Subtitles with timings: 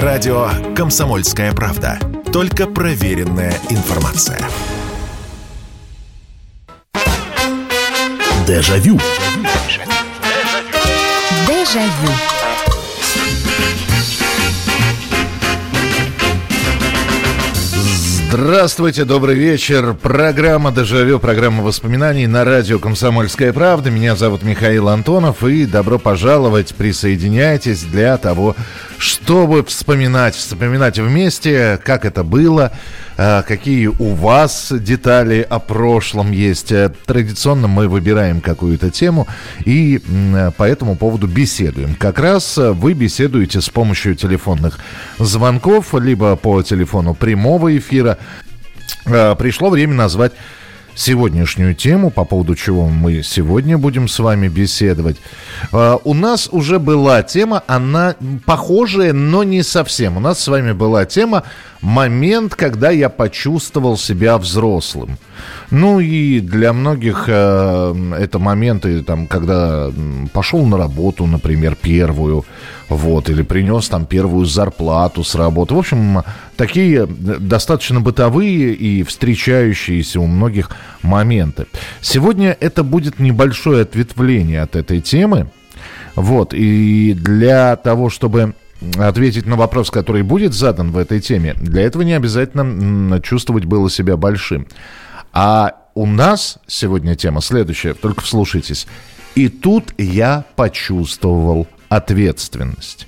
[0.00, 1.98] Радио «Комсомольская правда».
[2.32, 4.38] Только проверенная информация.
[8.46, 8.98] Дежавю.
[11.46, 12.12] Дежавю.
[18.30, 19.92] Здравствуйте, добрый вечер.
[19.92, 23.90] Программа «Дежавю», программа воспоминаний на радио «Комсомольская правда».
[23.90, 28.56] Меня зовут Михаил Антонов, и добро пожаловать, присоединяйтесь для того,
[29.02, 32.70] чтобы вспоминать, вспоминать вместе, как это было,
[33.16, 36.70] а, какие у вас детали о прошлом есть.
[36.70, 39.26] Э, традиционно мы выбираем какую-то тему
[39.64, 40.00] и
[40.56, 41.96] по этому поводу беседуем.
[41.96, 44.78] Как раз э, вы беседуете с помощью телефонных
[45.18, 48.18] звонков, либо по телефону прямого эфира.
[49.04, 50.32] Э, пришло время назвать
[50.94, 55.16] сегодняшнюю тему, по поводу чего мы сегодня будем с вами беседовать.
[55.72, 58.14] Uh, у нас уже была тема, она
[58.44, 60.16] похожая, но не совсем.
[60.16, 61.44] У нас с вами была тема
[61.80, 65.18] «Момент, когда я почувствовал себя взрослым».
[65.72, 69.90] Ну и для многих э, это моменты, там, когда
[70.34, 72.44] пошел на работу, например, первую,
[72.90, 75.72] вот, или принес там первую зарплату с работы.
[75.72, 76.24] В общем,
[76.58, 81.64] такие достаточно бытовые и встречающиеся у многих моменты.
[82.02, 85.50] Сегодня это будет небольшое ответвление от этой темы.
[86.16, 88.52] Вот, и для того, чтобы
[88.98, 93.88] ответить на вопрос, который будет задан в этой теме, для этого не обязательно чувствовать было
[93.88, 94.66] себя большим.
[95.32, 98.86] А у нас сегодня тема следующая, только вслушайтесь.
[99.34, 103.06] И тут я почувствовал ответственность.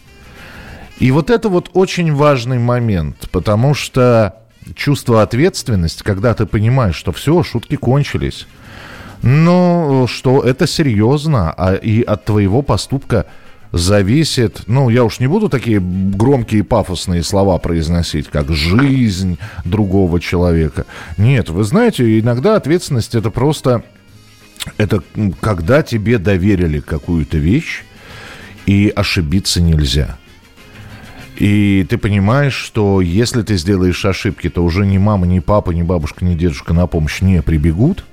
[0.99, 4.37] И вот это вот очень важный момент, потому что
[4.75, 8.47] чувство ответственности, когда ты понимаешь, что все, шутки кончились,
[9.23, 13.27] но что это серьезно, а и от твоего поступка–
[13.75, 20.87] зависит, ну, я уж не буду такие громкие пафосные слова произносить, как жизнь другого человека.
[21.19, 23.83] Нет, вы знаете, иногда ответственность это просто,
[24.77, 25.03] это
[25.41, 27.83] когда тебе доверили какую-то вещь,
[28.67, 30.17] и ошибиться нельзя.
[31.37, 35.83] И ты понимаешь, что если ты сделаешь ошибки, то уже ни мама, ни папа, ни
[35.83, 38.05] бабушка, ни дедушка на помощь не прибегут.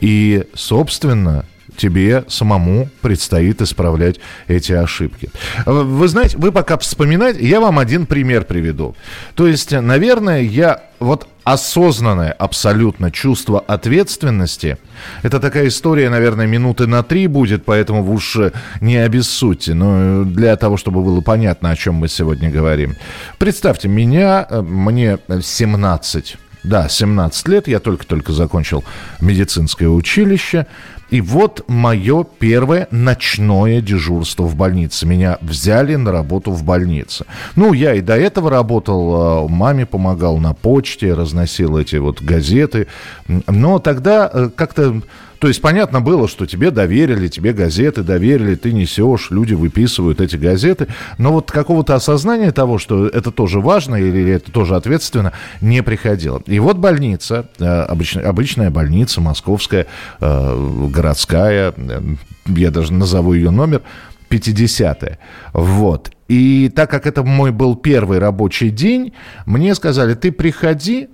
[0.00, 1.44] И, собственно,
[1.76, 5.30] тебе самому предстоит исправлять эти ошибки.
[5.66, 8.94] Вы знаете, вы пока вспоминаете, я вам один пример приведу.
[9.34, 14.78] То есть, наверное, я вот осознанное абсолютно чувство ответственности.
[15.22, 18.38] Это такая история, наверное, минуты на три будет, поэтому вы уж
[18.80, 19.74] не обессудьте.
[19.74, 22.96] Но для того, чтобы было понятно, о чем мы сегодня говорим.
[23.38, 28.84] Представьте, меня, э, мне 17 да, 17 лет, я только-только закончил
[29.20, 30.66] медицинское училище.
[31.10, 35.06] И вот мое первое ночное дежурство в больнице.
[35.06, 37.26] Меня взяли на работу в больнице.
[37.54, 42.86] Ну, я и до этого работал, а, маме помогал на почте, разносил эти вот газеты.
[43.28, 45.02] Но тогда э, как-то
[45.38, 50.36] то есть понятно было, что тебе доверили, тебе газеты доверили, ты несешь, люди выписывают эти
[50.36, 50.88] газеты.
[51.18, 56.42] Но вот какого-то осознания того, что это тоже важно или это тоже ответственно, не приходило.
[56.46, 59.86] И вот больница, э, обычная, обычная больница, московская,
[60.20, 62.00] э, городская, э,
[62.46, 63.82] я даже назову ее номер,
[64.30, 65.18] 50-е.
[65.52, 66.10] Вот.
[66.28, 69.12] И так как это мой был первый рабочий день,
[69.46, 71.08] мне сказали, ты приходи,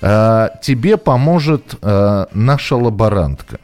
[0.00, 3.58] тебе поможет наша лаборантка.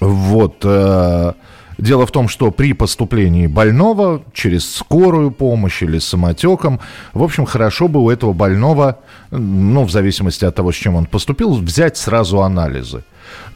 [0.00, 0.56] Вот.
[0.64, 1.32] Э,
[1.78, 6.80] дело в том, что при поступлении больного через скорую помощь или самотеком,
[7.12, 8.98] в общем, хорошо бы у этого больного,
[9.30, 13.04] ну, в зависимости от того, с чем он поступил, взять сразу анализы.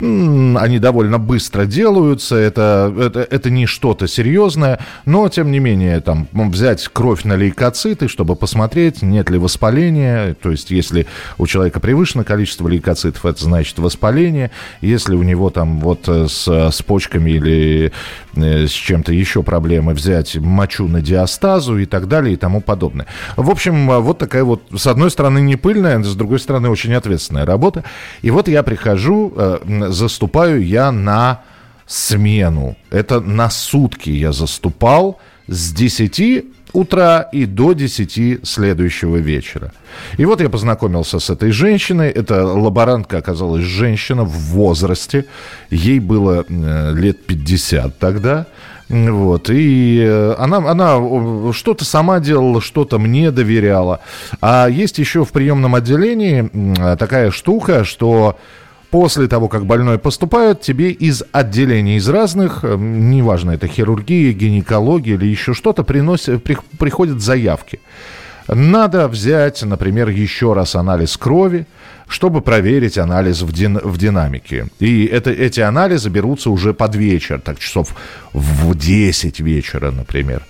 [0.01, 6.29] Они довольно быстро делаются, это, это, это не что-то серьезное, но, тем не менее, там,
[6.33, 11.07] взять кровь на лейкоциты, чтобы посмотреть, нет ли воспаления, то есть, если
[11.39, 14.51] у человека превышено количество лейкоцитов, это значит воспаление,
[14.81, 17.93] если у него там вот э, с, с почками или
[18.35, 23.07] э, с чем-то еще проблемы, взять мочу на диастазу и так далее и тому подобное.
[23.37, 27.47] В общем, вот такая вот, с одной стороны, не пыльная, с другой стороны, очень ответственная
[27.47, 27.85] работа.
[28.23, 29.59] И вот я прихожу, э,
[29.91, 31.43] заступаю я на
[31.87, 32.77] смену.
[32.91, 39.73] Это на сутки я заступал с 10 утра и до 10 следующего вечера.
[40.19, 42.11] И вот я познакомился с этой женщиной.
[42.11, 45.25] Эта лаборантка оказалась женщина в возрасте.
[45.71, 48.47] Ей было э, лет 50 тогда.
[48.89, 54.01] Вот, и э, она, она что-то сама делала, что-то мне доверяла.
[54.41, 58.39] А есть еще в приемном отделении такая штука, что
[58.91, 65.15] После того, как больной поступает, тебе из отделений из разных, э, неважно, это хирургия, гинекология
[65.15, 67.81] или еще что-то, приносят, при, приходят заявки.
[68.49, 71.67] Надо взять, например, еще раз анализ крови,
[72.07, 74.69] чтобы проверить анализ в, дин, в динамике.
[74.79, 77.95] И это, эти анализы берутся уже под вечер, так часов
[78.33, 80.45] в 10 вечера, например.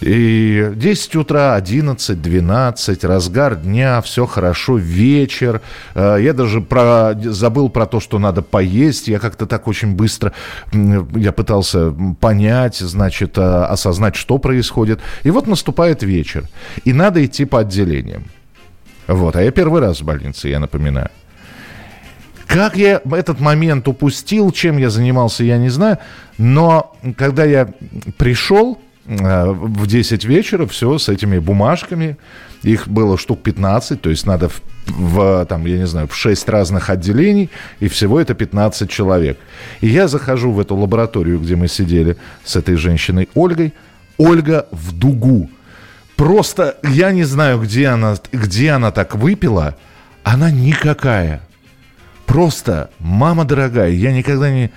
[0.00, 5.60] И 10 утра, 11, 12, разгар дня, все хорошо, вечер.
[5.94, 9.08] Э, я даже про, забыл про то, что надо поесть.
[9.08, 10.32] Я как-то так очень быстро,
[10.72, 15.00] я пытался понять, значит, э, осознать, что происходит.
[15.24, 16.44] И вот наступает вечер.
[16.84, 18.24] И надо идти по отделениям.
[19.08, 21.10] Вот, а я первый раз в больнице, я напоминаю.
[22.46, 25.98] Как я этот момент упустил, чем я занимался, я не знаю.
[26.38, 27.68] Но когда я
[28.16, 32.18] пришел, в 10 вечера все с этими бумажками.
[32.62, 36.48] Их было штук 15, то есть надо в, в, там, я не знаю, в 6
[36.48, 37.50] разных отделений,
[37.80, 39.38] и всего это 15 человек.
[39.80, 43.72] И я захожу в эту лабораторию, где мы сидели с этой женщиной Ольгой.
[44.18, 45.48] Ольга в дугу.
[46.16, 49.76] Просто я не знаю, где она, где она так выпила.
[50.24, 51.40] Она никакая.
[52.26, 54.70] Просто, мама дорогая, я никогда не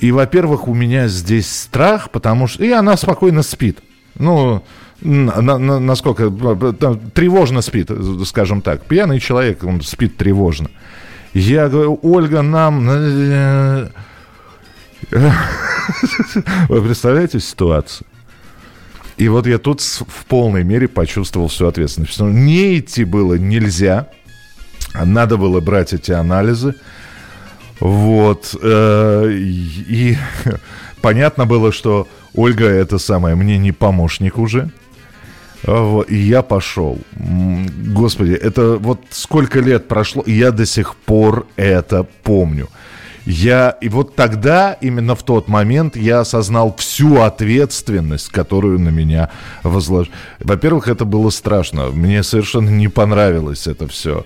[0.00, 2.64] и, во-первых, у меня здесь страх, потому что...
[2.64, 3.78] И она спокойно спит.
[4.14, 4.62] Ну,
[5.00, 6.30] на, на, насколько...
[7.14, 7.90] Тревожно спит,
[8.26, 8.84] скажем так.
[8.84, 10.70] Пьяный человек, он спит тревожно.
[11.32, 12.86] Я говорю, Ольга, нам...
[15.10, 18.06] Вы представляете ситуацию?
[19.16, 22.20] И вот я тут в полной мере почувствовал всю ответственность.
[22.20, 24.08] Не идти было нельзя.
[24.94, 26.74] Надо было брать эти анализы.
[27.80, 28.56] Вот.
[28.60, 30.16] Э, и
[31.00, 34.70] понятно было, что Ольга это самое, мне не помощник уже.
[35.62, 36.98] Вот, и я пошел.
[37.16, 42.68] Господи, это вот сколько лет прошло, и я до сих пор это помню.
[43.24, 49.30] Я, и вот тогда, именно в тот момент, я осознал всю ответственность, которую на меня
[49.64, 50.14] возложили.
[50.38, 51.88] Во-первых, это было страшно.
[51.88, 54.24] Мне совершенно не понравилось это все.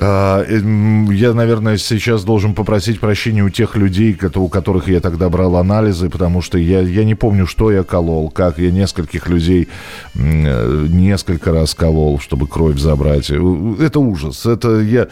[0.00, 5.56] А, я, наверное, сейчас должен попросить прощения у тех людей, у которых я тогда брал
[5.56, 8.58] анализы, потому что я, я не помню, что я колол, как.
[8.58, 9.68] Я нескольких людей
[10.14, 13.30] э, несколько раз колол, чтобы кровь забрать.
[13.30, 14.46] Э, это ужас.
[14.46, 15.08] Это я...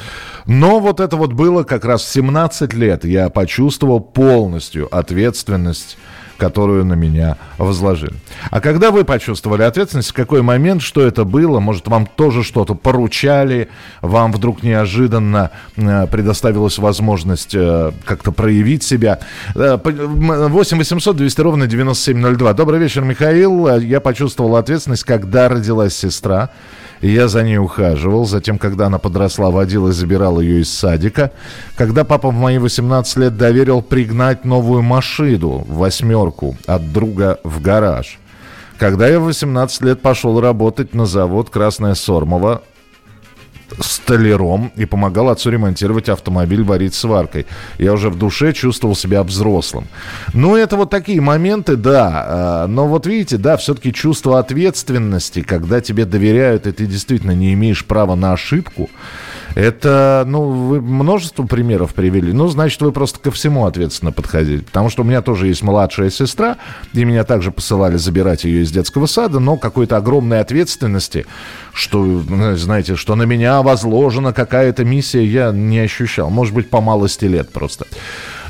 [0.46, 3.04] Но вот это вот было как раз в 17 лет.
[3.04, 5.98] Я почувствовал полностью ответственность
[6.36, 8.14] которую на меня возложили.
[8.50, 11.60] А когда вы почувствовали ответственность, в какой момент, что это было?
[11.60, 13.68] Может, вам тоже что-то поручали,
[14.02, 19.20] вам вдруг неожиданно э, предоставилась возможность э, как-то проявить себя?
[19.54, 22.52] 8 800 200 ровно 9702.
[22.52, 23.78] Добрый вечер, Михаил.
[23.78, 26.50] Я почувствовал ответственность, когда родилась сестра.
[27.00, 28.26] И я за ней ухаживал.
[28.26, 31.32] Затем, когда она подросла, водил и забирал ее из садика.
[31.76, 38.18] Когда папа в мои 18 лет доверил пригнать новую машину, восьмерку, от друга в гараж.
[38.78, 42.62] Когда я в 18 лет пошел работать на завод «Красная Сормова»,
[43.80, 47.46] столяром и помогал отцу ремонтировать автомобиль, варить сваркой.
[47.78, 49.86] Я уже в душе чувствовал себя взрослым.
[50.32, 52.24] Ну, это вот такие моменты, да.
[52.26, 57.52] А, но вот видите, да, все-таки чувство ответственности, когда тебе доверяют, и ты действительно не
[57.54, 58.90] имеешь права на ошибку,
[59.56, 62.30] это, ну, вы множество примеров привели.
[62.34, 64.62] Ну, значит, вы просто ко всему ответственно подходите.
[64.62, 66.58] Потому что у меня тоже есть младшая сестра,
[66.92, 71.24] и меня также посылали забирать ее из детского сада, но какой-то огромной ответственности,
[71.72, 72.22] что,
[72.54, 76.28] знаете, что на меня возложена какая-то миссия, я не ощущал.
[76.28, 77.86] Может быть, по малости лет просто.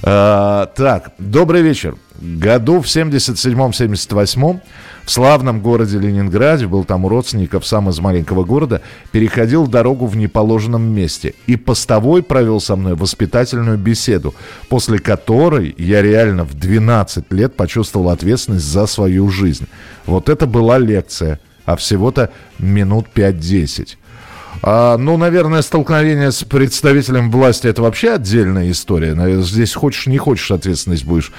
[0.02, 1.94] А, так, добрый вечер.
[2.20, 4.60] Году в 77-78
[5.06, 8.82] в славном городе Ленинграде, был там у родственников, сам из маленького города,
[9.12, 11.34] переходил дорогу в неположенном месте.
[11.46, 14.34] И постовой провел со мной воспитательную беседу,
[14.68, 19.68] после которой я реально в 12 лет почувствовал ответственность за свою жизнь.
[20.06, 23.96] Вот это была лекция, а всего-то минут 5-10.
[24.62, 29.16] А, ну, наверное, столкновение с представителем власти это вообще отдельная история.
[29.42, 31.30] Здесь хочешь, не хочешь, ответственность будешь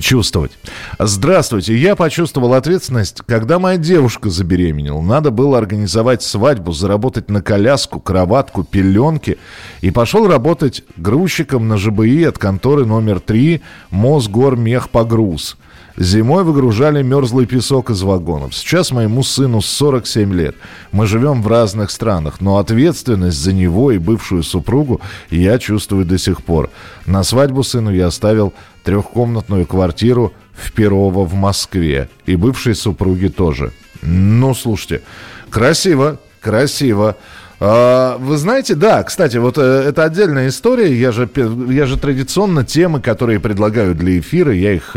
[0.00, 0.52] чувствовать.
[0.98, 1.76] Здравствуйте.
[1.76, 5.00] Я почувствовал ответственность, когда моя девушка забеременела.
[5.00, 9.38] Надо было организовать свадьбу, заработать на коляску, кроватку, пеленки.
[9.80, 15.56] И пошел работать грузчиком на ЖБИ от конторы номер 3 Мосгормехпогруз.
[15.98, 18.54] Зимой выгружали мерзлый песок из вагонов.
[18.54, 20.54] Сейчас моему сыну 47 лет.
[20.92, 25.00] Мы живем в разных странах, но ответственность за него и бывшую супругу
[25.30, 26.70] я чувствую до сих пор.
[27.06, 28.52] На свадьбу сыну я оставил
[28.86, 32.08] трехкомнатную квартиру в Перово в Москве.
[32.24, 33.72] И бывшей супруге тоже.
[34.00, 35.02] Ну, слушайте,
[35.50, 37.16] красиво, красиво.
[37.58, 40.94] А, вы знаете, да, кстати, вот э, это отдельная история.
[40.94, 41.28] Я же,
[41.68, 44.94] я же традиционно темы, которые предлагаю для эфира, я их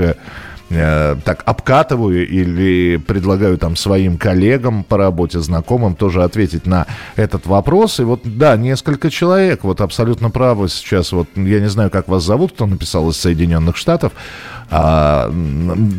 [0.69, 7.45] э, так обкатываю или предлагаю там своим коллегам по работе, знакомым тоже ответить на этот
[7.45, 7.99] вопрос.
[7.99, 12.23] И вот, да, несколько человек, вот абсолютно правы сейчас, вот я не знаю, как вас
[12.23, 14.13] зовут, кто написал из Соединенных Штатов,
[14.71, 15.33] а,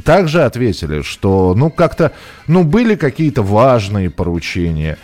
[0.04, 2.12] также ответили, что, ну, как-то,
[2.46, 4.98] ну, были какие-то важные поручения,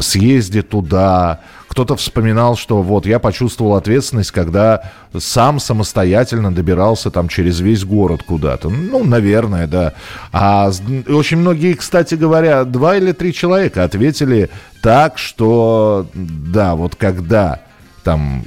[0.00, 1.40] съезди туда.
[1.70, 8.24] Кто-то вспоминал, что вот я почувствовал ответственность, когда сам самостоятельно добирался там через весь город
[8.24, 8.68] куда-то.
[8.68, 9.92] Ну, наверное, да.
[10.32, 10.72] А
[11.06, 14.50] очень многие, кстати говоря, два или три человека ответили
[14.82, 17.60] так, что да, вот когда
[18.02, 18.44] там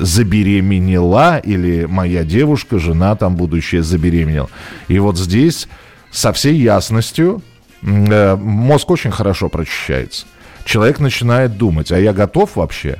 [0.00, 4.48] забеременела или моя девушка, жена там будущая забеременела.
[4.88, 5.68] И вот здесь
[6.10, 7.42] со всей ясностью
[7.82, 10.24] э, мозг очень хорошо прочищается
[10.64, 12.98] человек начинает думать, а я готов вообще?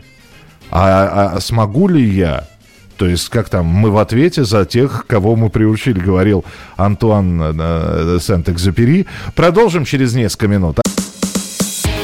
[0.71, 2.49] А, а смогу ли я?
[2.97, 6.45] То есть, как там, мы в ответе за тех, кого мы приучили, говорил
[6.77, 9.07] Антуан э, э Сент-Экзюпери.
[9.35, 10.79] Продолжим через несколько минут.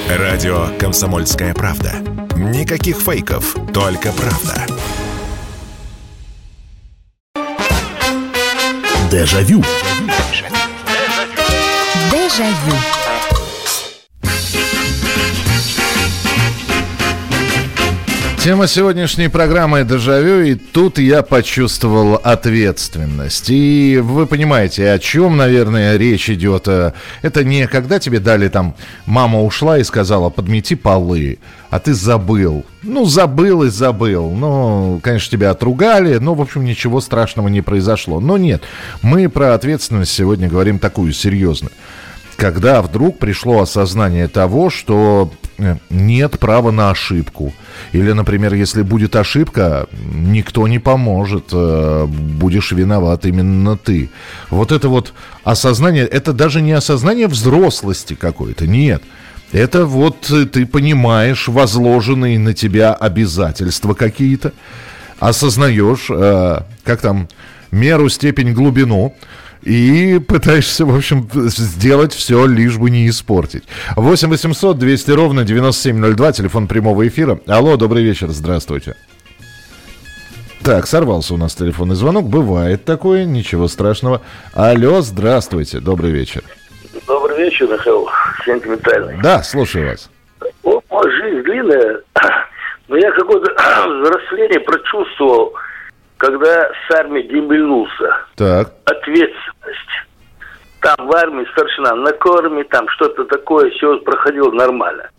[0.09, 1.93] Радио «Комсомольская правда».
[2.37, 4.67] Никаких фейков, только правда.
[9.11, 9.63] Дежавю.
[9.63, 10.49] Дежавю.
[12.11, 12.98] Дежавю.
[18.49, 23.51] Тема сегодняшней программы «Дежавю», и тут я почувствовал ответственность.
[23.51, 26.67] И вы понимаете, о чем, наверное, речь идет.
[26.67, 28.75] Это не когда тебе дали там,
[29.05, 32.65] мама ушла и сказала, подмети полы, а ты забыл.
[32.83, 34.31] Ну, забыл и забыл.
[34.31, 38.19] Ну, конечно, тебя отругали, но, в общем, ничего страшного не произошло.
[38.19, 38.63] Но нет,
[39.03, 41.73] мы про ответственность сегодня говорим такую серьезную
[42.39, 45.33] когда вдруг пришло осознание того, что
[45.91, 47.53] нет права на ошибку.
[47.93, 54.11] Или, например, если будет ошибка, никто не поможет, э, будешь виноват именно ты.
[54.51, 55.13] Вот это вот
[55.45, 59.03] осознание, это даже не осознание взрослости какой-то, нет.
[59.53, 64.53] Это вот э, ты понимаешь возложенные на тебя обязательства какие-то,
[65.19, 66.07] осознаешь,
[66.85, 67.29] как там,
[67.73, 69.17] меру, степень, глубину,
[69.63, 73.65] и пытаешься, в общем, сделать все, лишь бы не испортить.
[73.97, 77.41] 8 800 200 ровно 9702, телефон прямого эфира.
[77.47, 78.97] Алло, добрый вечер, здравствуйте.
[80.63, 82.27] Так, сорвался у нас телефонный звонок.
[82.27, 84.21] Бывает такое, ничего страшного.
[84.55, 86.43] Алло, здравствуйте, добрый вечер.
[87.07, 88.09] Добрый вечер, Михаил,
[88.45, 89.19] сентиментальный.
[89.23, 90.11] Да, слушаю вас.
[90.63, 92.01] Вот, жизнь длинная,
[92.89, 93.51] но я какое-то
[94.03, 95.55] взросление прочувствовал–
[96.19, 98.17] когда с армии дембельнулся.
[98.37, 98.73] Так.
[98.85, 99.89] Ответственность.
[100.81, 105.11] Там в армии старшина на корме, там что-то такое, все проходило нормально.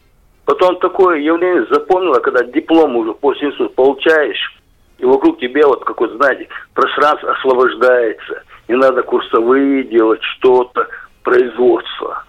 [0.46, 4.62] Потом такое явление запомнило, когда диплом уже после института получаешь,
[4.98, 8.44] и вокруг тебя вот какое-то, знаете, пространство освобождается.
[8.68, 10.88] Не надо курсовые делать, что-то,
[11.24, 12.24] производство.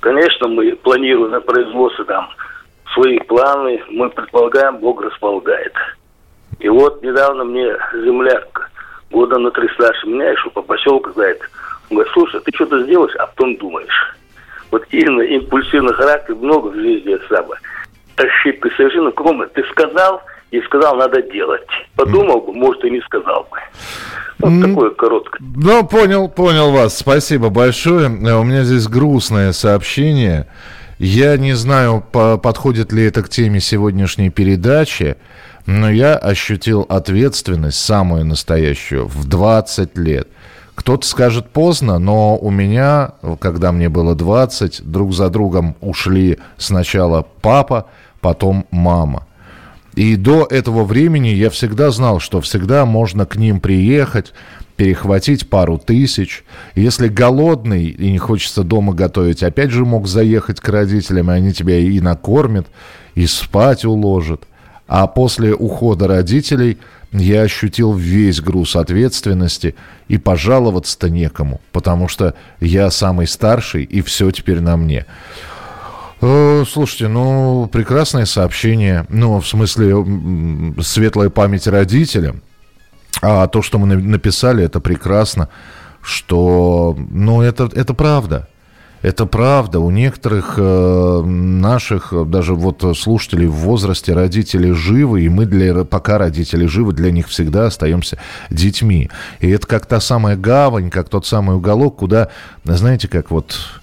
[0.00, 2.28] Конечно, мы планируем на производство там
[2.94, 5.72] свои планы, мы предполагаем, Бог располагает.
[6.64, 8.70] И вот недавно мне земляк,
[9.10, 11.38] года на три старше меня, еще по поселку знает,
[11.90, 14.16] он говорит, слушай, ты что-то сделаешь, а потом думаешь.
[14.70, 17.60] Вот именно импульсивный характер много в жизни самое.
[18.16, 21.68] Ошибка совершенно каком ты сказал, и сказал, надо делать.
[21.96, 23.58] Подумал бы, может, и не сказал бы.
[24.38, 24.66] Вот mm.
[24.66, 25.42] такое короткое.
[25.54, 26.96] Ну, понял, понял вас.
[26.96, 28.06] Спасибо большое.
[28.06, 30.48] Э, у меня здесь грустное сообщение.
[30.98, 35.16] Я не знаю, по подходит ли это к теме сегодняшней передачи
[35.66, 40.28] но я ощутил ответственность, самую настоящую, в 20 лет.
[40.74, 47.26] Кто-то скажет поздно, но у меня, когда мне было 20, друг за другом ушли сначала
[47.40, 47.86] папа,
[48.20, 49.26] потом мама.
[49.94, 54.32] И до этого времени я всегда знал, что всегда можно к ним приехать,
[54.76, 56.44] перехватить пару тысяч.
[56.74, 61.52] Если голодный и не хочется дома готовить, опять же мог заехать к родителям, и они
[61.52, 62.66] тебя и накормят,
[63.14, 64.42] и спать уложат.
[64.86, 66.78] А после ухода родителей
[67.12, 69.74] я ощутил весь груз ответственности
[70.08, 75.06] и пожаловаться-то некому, потому что я самый старший, и все теперь на мне.
[76.20, 79.94] Э, слушайте, ну, прекрасное сообщение, ну, в смысле,
[80.80, 82.42] светлая память родителям.
[83.22, 85.48] А то, что мы написали, это прекрасно,
[86.02, 88.48] что, ну, это, это правда.
[89.04, 89.80] Это правда.
[89.80, 96.16] У некоторых э, наших, даже вот слушателей в возрасте родители живы, и мы для, пока
[96.16, 98.16] родители живы, для них всегда остаемся
[98.48, 99.10] детьми.
[99.40, 102.30] И это как та самая гавань, как тот самый уголок, куда,
[102.64, 103.82] знаете, как вот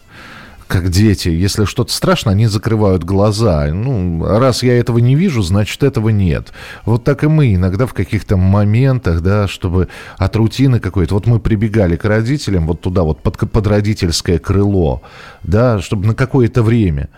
[0.72, 1.28] как дети.
[1.28, 3.68] Если что-то страшно, они закрывают глаза.
[3.74, 6.54] Ну, раз я этого не вижу, значит, этого нет.
[6.86, 11.16] Вот так и мы иногда в каких-то моментах, да, чтобы от рутины какой-то...
[11.16, 15.02] Вот мы прибегали к родителям, вот туда вот, под, под родительское крыло,
[15.44, 17.10] да, чтобы на какое-то время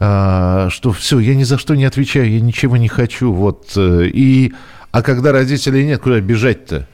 [0.00, 4.06] а, что все, я ни за что не отвечаю, я ничего не хочу, вот, э,
[4.06, 4.52] и,
[4.90, 6.86] а когда родителей нет, куда бежать-то?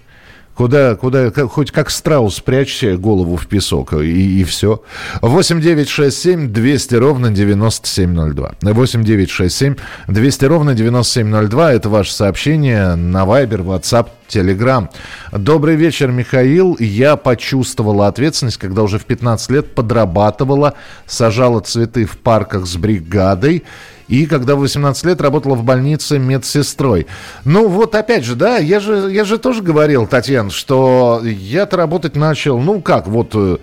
[0.54, 4.82] Куда, куда, хоть как страус прячься голову в песок, и, и все.
[5.20, 8.54] 8 9 6 7 200 ровно 9702.
[8.62, 9.74] 8 9 6 7
[10.06, 11.72] 200 ровно 9702.
[11.72, 14.88] Это ваше сообщение на Viber, WhatsApp, Telegram.
[15.32, 16.76] Добрый вечер, Михаил.
[16.78, 20.74] Я почувствовала ответственность, когда уже в 15 лет подрабатывала,
[21.06, 23.64] сажала цветы в парках с бригадой
[24.08, 27.06] и когда в 18 лет работала в больнице медсестрой.
[27.44, 32.16] Ну вот опять же, да, я же, я же тоже говорил, Татьяна, что я-то работать
[32.16, 33.30] начал, ну как, вот...
[33.34, 33.58] Э,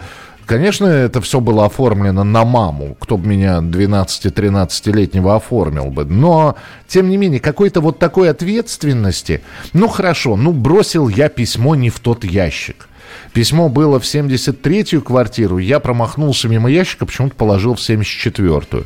[0.45, 6.03] конечно, это все было оформлено на маму, кто бы меня 12-13-летнего оформил бы.
[6.05, 6.55] Но,
[6.87, 9.41] тем не менее, какой-то вот такой ответственности.
[9.71, 12.89] Ну, хорошо, ну, бросил я письмо не в тот ящик.
[13.33, 18.85] Письмо было в 73-ю квартиру, я промахнулся мимо ящика, почему-то положил в 74-ю.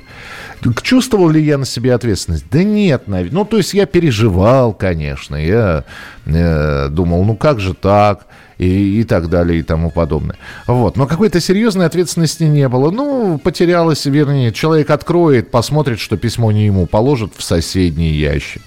[0.81, 2.45] Чувствовал ли я на себе ответственность?
[2.49, 3.39] Да нет, наверное.
[3.39, 5.35] Ну, то есть я переживал, конечно.
[5.35, 5.83] Я
[6.25, 8.25] э, думал, ну как же так?
[8.57, 10.37] И, и так далее, и тому подобное.
[10.65, 10.95] Вот.
[10.95, 12.89] Но какой-то серьезной ответственности не было.
[12.89, 18.61] Ну, потерялось, вернее, человек откроет, посмотрит, что письмо не ему, положит в соседний ящик.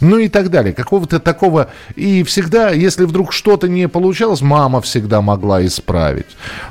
[0.00, 0.72] Ну и так далее.
[0.72, 1.70] Какого-то такого...
[1.94, 6.26] И всегда, если вдруг что-то не получалось, мама всегда могла исправить.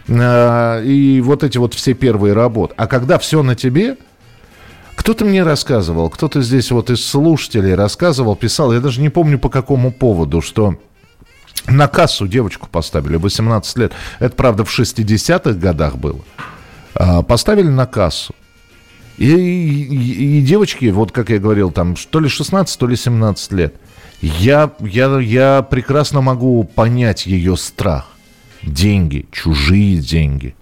[0.07, 2.73] Э, и вот эти вот все первые работы.
[2.77, 3.97] А когда все на тебе,
[4.95, 9.49] кто-то мне рассказывал, кто-то здесь вот из слушателей рассказывал, писал, я даже не помню по
[9.49, 10.75] какому поводу, что
[11.67, 13.93] на кассу девочку поставили, 18 лет.
[14.19, 16.19] Это, правда, в 60-х годах было.
[16.95, 18.33] А, поставили на кассу.
[19.17, 23.51] И, и, и девочки, вот как я говорил, там то ли 16, то ли 17
[23.53, 23.75] лет.
[24.21, 28.07] Я, я, я прекрасно могу понять ее страх.
[28.61, 30.55] Деньги, чужие деньги.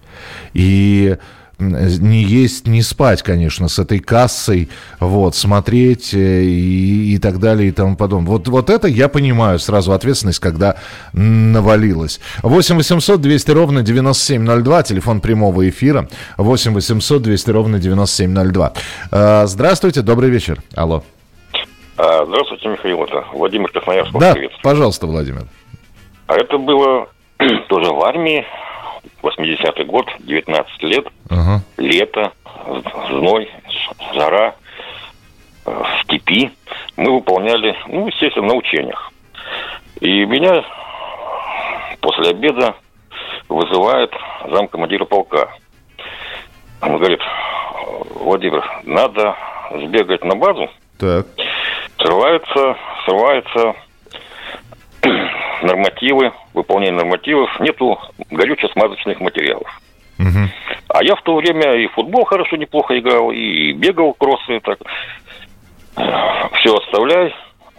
[0.52, 1.16] И
[1.62, 4.68] не есть, не спать, конечно, с этой кассой,
[5.00, 8.30] вот, смотреть э, и, и так далее и тому подобное.
[8.30, 10.76] Вот, вот это я понимаю сразу ответственность, когда
[11.12, 12.20] навалилась.
[12.42, 16.08] 8 800 200 ровно 9702, телефон прямого эфира.
[16.36, 18.72] 8 800 200 ровно 9702.
[19.10, 20.62] А, здравствуйте, добрый вечер.
[20.74, 21.02] Алло.
[21.96, 24.12] А, здравствуйте, Михаил, это Владимир Красноярск.
[24.18, 24.52] Да, привет.
[24.62, 25.46] пожалуйста, Владимир.
[26.26, 27.08] А это было
[27.68, 28.44] тоже в армии,
[29.22, 31.62] 80-й год, 19 лет, ага.
[31.78, 32.32] лето,
[33.08, 33.50] зной,
[34.14, 34.54] жара,
[35.66, 36.50] э, в степи.
[36.96, 39.12] Мы выполняли, ну, естественно, на учениях.
[40.00, 40.64] И меня
[42.00, 42.74] после обеда
[43.48, 44.12] вызывает
[44.50, 45.48] замкомандира полка.
[46.80, 47.20] Он говорит,
[48.16, 49.36] Владимир, надо
[49.70, 50.68] сбегать на базу.
[50.98, 51.26] Так.
[51.98, 53.74] Срывается, срывается
[55.62, 57.98] нормативы, выполнение нормативов, нету
[58.30, 59.80] горюче-смазочных материалов.
[60.18, 60.48] Угу.
[60.88, 64.78] А я в то время и футбол хорошо, неплохо играл, и бегал кроссы, так.
[65.94, 67.34] Все оставляй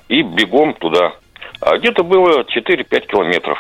[0.08, 1.13] и бегом туда.
[1.62, 3.58] А где-то было 4-5 километров.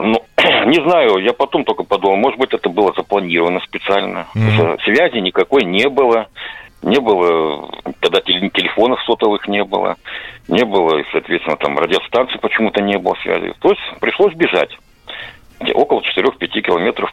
[0.00, 0.22] Ну,
[0.66, 4.26] не знаю, я потом только подумал, может быть, это было запланировано специально.
[4.34, 4.82] Mm-hmm.
[4.84, 6.28] Связи никакой не было
[6.82, 7.68] не было,
[8.00, 9.96] тогда телефонов сотовых не было,
[10.48, 13.52] не было, соответственно, там радиостанции почему-то не было связи.
[13.60, 14.70] То есть пришлось бежать.
[15.74, 17.12] Около 4-5 километров.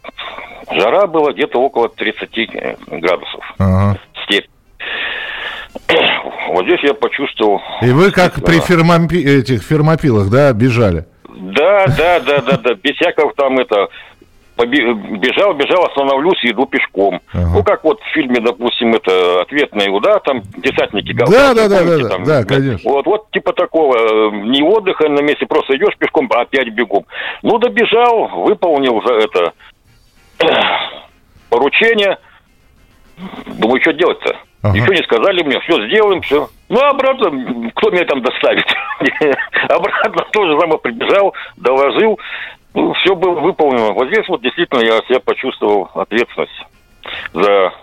[0.71, 3.54] Жара была где-то около 30 э, градусов.
[3.58, 3.97] Ага.
[4.23, 4.47] Степь.
[6.49, 7.62] Вот здесь я почувствовал...
[7.82, 9.15] И вы как при фермопи...
[9.15, 11.06] этих фермопилах, да, бежали?
[11.28, 12.73] Да, да, да, да, да.
[12.76, 13.88] Без всякого там это
[14.58, 17.20] бежал, бежал, остановлюсь и иду пешком.
[17.34, 17.52] Ага.
[17.56, 22.10] Ну, как вот в фильме, допустим, это «Ответный удар», там десантники Да, да, да, да,
[22.10, 22.89] там, да, конечно.
[22.89, 27.06] Вот, вот типа такого, не отдыха на месте, просто идешь пешком, а опять бегом.
[27.42, 29.54] Ну, добежал, выполнил за это
[31.50, 32.18] поручение.
[33.46, 34.36] Думаю, что делать-то?
[34.63, 34.78] Ага.
[34.78, 36.48] Ничего не сказали мне, все сделаем, все.
[36.70, 38.66] Ну, обратно, кто меня там доставит?
[39.70, 42.18] обратно тоже самое прибежал, доложил.
[42.74, 43.94] Ну, все было выполнено.
[43.94, 46.66] Вот здесь вот действительно я себя почувствовал ответственность
[47.34, 47.74] за,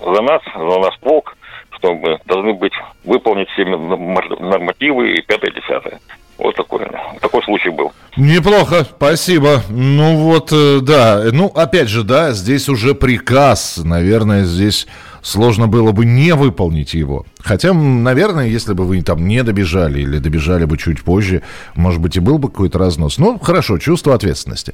[0.00, 1.36] за нас, за наш полк,
[1.72, 2.72] что мы должны быть,
[3.04, 6.00] выполнить все нормативы и пятое, десятое.
[6.38, 6.86] Вот такой,
[7.20, 7.92] такой случай был.
[8.16, 9.62] Неплохо, спасибо.
[9.68, 14.86] Ну вот, э, да, ну опять же, да, здесь уже приказ, наверное, здесь
[15.28, 17.26] сложно было бы не выполнить его.
[17.38, 21.42] Хотя, наверное, если бы вы там не добежали или добежали бы чуть позже,
[21.74, 23.18] может быть, и был бы какой-то разнос.
[23.18, 24.72] Ну, хорошо, чувство ответственности.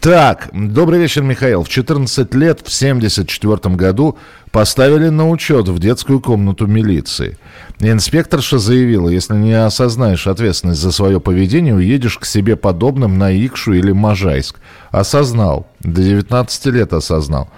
[0.00, 1.64] Так, добрый вечер, Михаил.
[1.64, 4.18] В 14 лет, в 74 году
[4.50, 7.38] поставили на учет в детскую комнату милиции.
[7.80, 13.72] Инспекторша заявила, если не осознаешь ответственность за свое поведение, уедешь к себе подобным на Икшу
[13.72, 14.60] или Можайск.
[14.90, 15.66] Осознал.
[15.80, 17.48] До 19 лет осознал.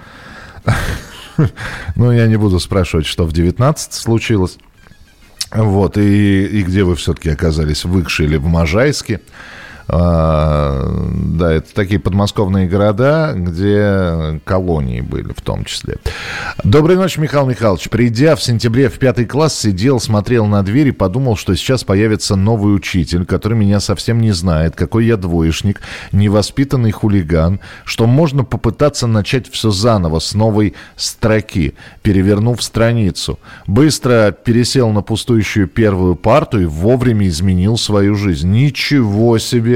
[1.97, 4.59] Ну, я не буду спрашивать, что в 19 случилось.
[5.53, 9.21] Вот, и, и где вы все-таки оказались, в Икше или в Можайске.
[9.89, 15.99] А, да, это такие подмосковные города, где колонии были в том числе.
[16.65, 17.89] Доброй ночи, Михаил Михайлович.
[17.89, 22.35] Придя в сентябре в пятый класс, сидел, смотрел на дверь и подумал, что сейчас появится
[22.35, 29.07] новый учитель, который меня совсем не знает, какой я двоечник, невоспитанный хулиган, что можно попытаться
[29.07, 33.39] начать все заново с новой строки, перевернув страницу.
[33.69, 38.51] Быстро пересел на пустующую первую парту и вовремя изменил свою жизнь.
[38.51, 39.76] Ничего себе!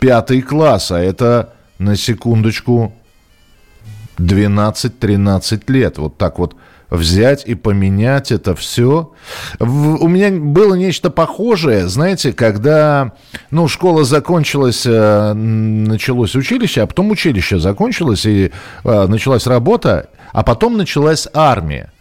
[0.00, 2.92] Пятый класс, а это, на секундочку,
[4.18, 5.98] 12-13 лет.
[5.98, 6.56] Вот так вот
[6.90, 9.12] взять и поменять это все.
[9.58, 13.12] У меня было нечто похожее, знаете, когда,
[13.50, 18.50] ну, школа закончилась, э, началось училище, а потом училище закончилось, и
[18.84, 21.92] э, началась работа, а потом началась армия.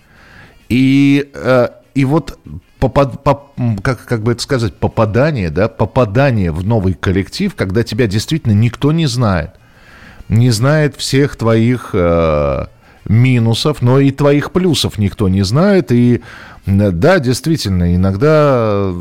[0.70, 2.40] И, э, и вот
[2.80, 8.08] попад, поп, как, как бы это сказать, попадание, да, попадание в новый коллектив, когда тебя
[8.08, 9.52] действительно никто не знает.
[10.30, 12.66] Не знает всех твоих э,
[13.06, 15.92] минусов, но и твоих плюсов никто не знает.
[15.92, 16.22] И
[16.66, 18.92] да, действительно, иногда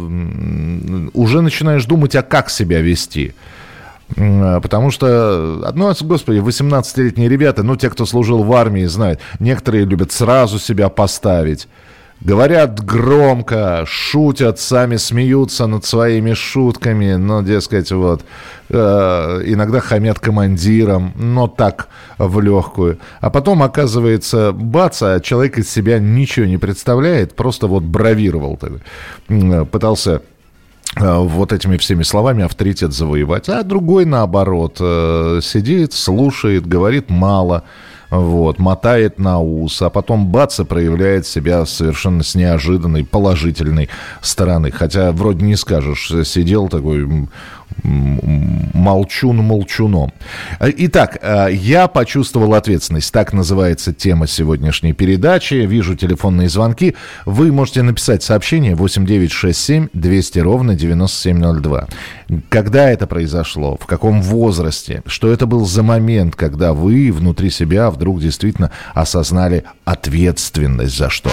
[1.13, 3.35] уже начинаешь думать, а как себя вести.
[4.15, 10.13] Потому что, ну, господи, 18-летние ребята, ну, те, кто служил в армии, знают, некоторые любят
[10.13, 11.67] сразу себя поставить
[12.21, 18.23] Говорят громко, шутят, сами смеются над своими шутками, но, дескать, вот,
[18.71, 22.99] э, иногда хамят командирам, но так, в легкую.
[23.21, 28.59] А потом, оказывается, бац, а человек из себя ничего не представляет, просто вот бравировал,
[29.71, 30.23] пытался
[30.99, 33.51] э, вот этими всеми словами авторитет завоевать.
[33.51, 37.65] А другой, наоборот, э, сидит, слушает, говорит мало–
[38.19, 43.89] вот, мотает на ус, а потом бац, и проявляет себя совершенно с неожиданной положительной
[44.21, 44.71] стороны.
[44.71, 47.29] Хотя вроде не скажешь, сидел такой
[47.83, 50.13] молчун молчуном.
[50.61, 53.13] Итак, э, я почувствовал ответственность.
[53.13, 55.55] Так называется тема сегодняшней передачи.
[55.55, 56.95] Вижу телефонные звонки.
[57.25, 61.89] Вы можете написать сообщение 8967 200 ровно 9702.
[62.49, 63.77] Когда это произошло?
[63.81, 65.03] В каком возрасте?
[65.07, 71.33] Что это был за момент, когда вы внутри себя вдруг действительно осознали ответственность за что?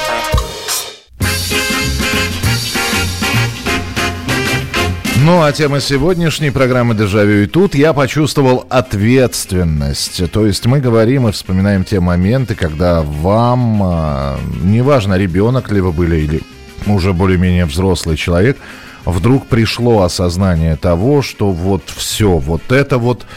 [5.23, 10.31] Ну, а тема сегодняшней программы «Дежавю» и тут я почувствовал ответственность.
[10.31, 15.91] То есть мы говорим и вспоминаем те моменты, когда вам, а, неважно, ребенок ли вы
[15.91, 16.41] были или
[16.87, 18.57] уже более-менее взрослый человек,
[19.05, 23.27] вдруг пришло осознание того, что вот все, вот это вот,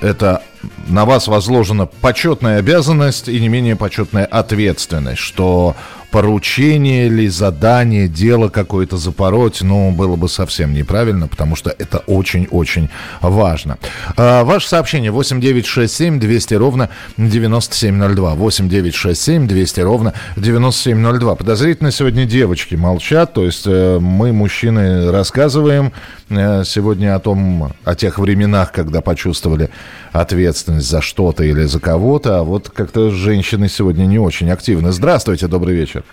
[0.00, 0.40] это
[0.86, 5.74] на вас возложена почетная обязанность и не менее почетная ответственность, что
[6.14, 12.88] поручение ли, задание, дело какое-то запороть, ну, было бы совсем неправильно, потому что это очень-очень
[13.20, 13.78] важно.
[14.16, 18.34] А, ваше сообщение 8967 200 ровно 9702.
[18.36, 21.34] 8967 200 ровно 9702.
[21.34, 25.92] Подозрительно сегодня девочки молчат, то есть э, мы, мужчины, рассказываем
[26.28, 29.68] э, сегодня о том, о тех временах, когда почувствовали
[30.12, 34.92] ответственность за что-то или за кого-то, а вот как-то женщины сегодня не очень активны.
[34.92, 36.03] Здравствуйте, добрый вечер.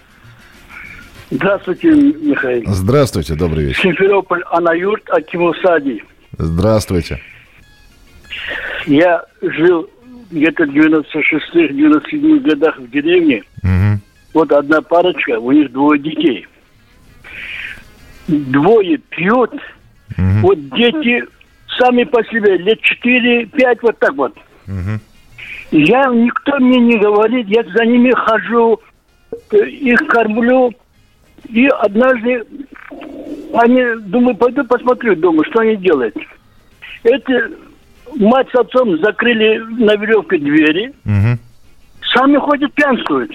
[1.32, 2.64] Здравствуйте, Михаил.
[2.68, 3.82] Здравствуйте, добрый вечер.
[3.84, 6.04] Симферополь, Анаюрт, Акимусади.
[6.38, 7.22] Здравствуйте.
[8.86, 9.90] Я жил
[10.30, 13.44] где-то в 96-97 годах в деревне.
[13.64, 14.02] Угу.
[14.34, 16.48] Вот одна парочка, у них двое детей.
[18.28, 19.54] Двое пьют.
[20.18, 20.40] Угу.
[20.42, 21.24] Вот дети
[21.80, 24.38] сами по себе, лет 4-5, вот так вот.
[24.68, 25.00] Угу.
[25.72, 28.82] Я, никто мне не говорит, я за ними хожу,
[29.52, 30.74] их кормлю,
[31.50, 32.46] и однажды
[33.54, 36.16] они, думаю, пойду посмотрю дома, что они делают.
[37.04, 37.52] Эти
[38.18, 40.94] мать с отцом закрыли на веревке двери.
[41.06, 41.40] Угу.
[42.14, 43.32] Сами ходят, пьянствуют.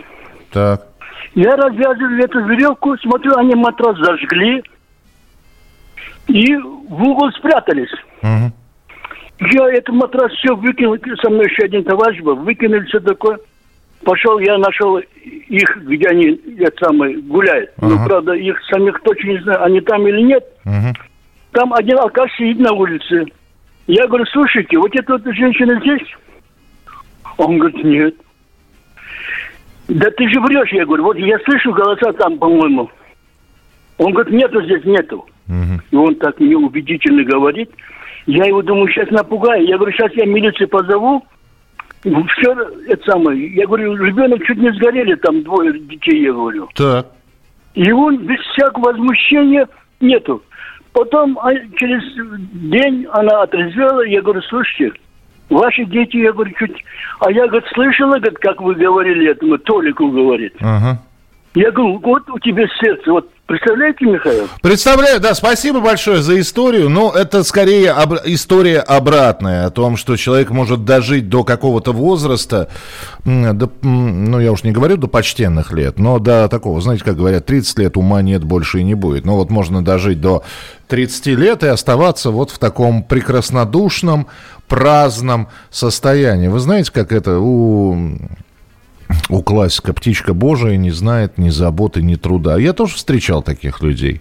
[0.52, 0.86] Так.
[1.34, 4.62] Я развязываю эту веревку, смотрю, они матрас зажгли
[6.28, 7.92] и в угол спрятались.
[8.22, 8.52] Угу.
[9.52, 13.38] Я этот матрас все выкинул, со мной еще один товарищ был, выкинули все такое.
[14.04, 17.70] Пошел, я нашел их, где они, я самый, гуляют.
[17.78, 17.88] Uh-huh.
[17.88, 20.44] Ну, правда, их самих точно не знаю, они там или нет.
[20.64, 20.94] Uh-huh.
[21.52, 23.24] Там один алкаш сидит на улице.
[23.86, 26.08] Я говорю, слушайте, вот эта вот женщина здесь?
[27.38, 28.14] Он говорит, нет.
[29.88, 32.90] Да ты же врешь, я говорю, вот я слышу голоса там, по-моему.
[33.98, 35.26] Он говорит, нету здесь, нету.
[35.48, 35.80] Uh-huh.
[35.90, 37.70] И он так неубедительно говорит.
[38.26, 39.64] Я его думаю, сейчас напугаю.
[39.66, 41.24] Я говорю, сейчас я милицию позову.
[42.02, 42.52] Все
[42.88, 43.54] это самое.
[43.54, 46.68] Я говорю, ребенок чуть не сгорели, там двое детей, я говорю.
[46.74, 47.06] Так.
[47.74, 49.68] И он без всякого возмущения
[50.00, 50.42] нету.
[50.92, 52.02] Потом а, через
[52.52, 54.98] день она отрезвела, я говорю, слушайте,
[55.50, 56.82] ваши дети, я говорю, чуть...
[57.20, 60.54] А я, говорит, слышала, как вы говорили этому, Толику говорит.
[60.60, 61.02] Ага.
[61.54, 64.48] Я говорю, вот у тебя сердце, вот Представляете, Михаил?
[64.60, 66.88] Представляю, да, спасибо большое за историю.
[66.88, 72.68] Но это скорее об, история обратная, о том, что человек может дожить до какого-то возраста,
[73.24, 77.46] до, ну, я уж не говорю до почтенных лет, но до такого, знаете, как говорят,
[77.46, 79.24] 30 лет ума нет, больше и не будет.
[79.24, 80.42] Но вот можно дожить до
[80.88, 84.26] 30 лет и оставаться вот в таком прекраснодушном,
[84.66, 86.48] праздном состоянии.
[86.48, 88.18] Вы знаете, как это у
[89.28, 92.58] у классика «Птичка Божия не знает ни заботы, ни труда».
[92.58, 94.20] Я тоже встречал таких людей.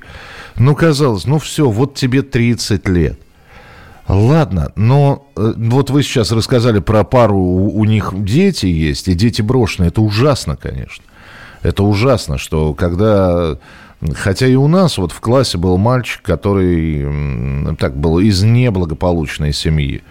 [0.55, 3.19] Ну, казалось, ну все, вот тебе 30 лет.
[4.07, 9.15] Ладно, но э, вот вы сейчас рассказали про пару, у, у них дети есть, и
[9.15, 9.87] дети брошенные.
[9.87, 11.03] Это ужасно, конечно.
[11.63, 13.57] Это ужасно, что когда...
[14.13, 20.03] Хотя и у нас вот в классе был мальчик, который так был из неблагополучной семьи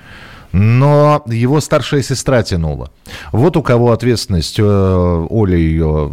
[0.55, 2.93] но его старшая сестра тянула.
[3.33, 4.61] Вот у кого ответственность.
[4.61, 6.09] Э, Оля ее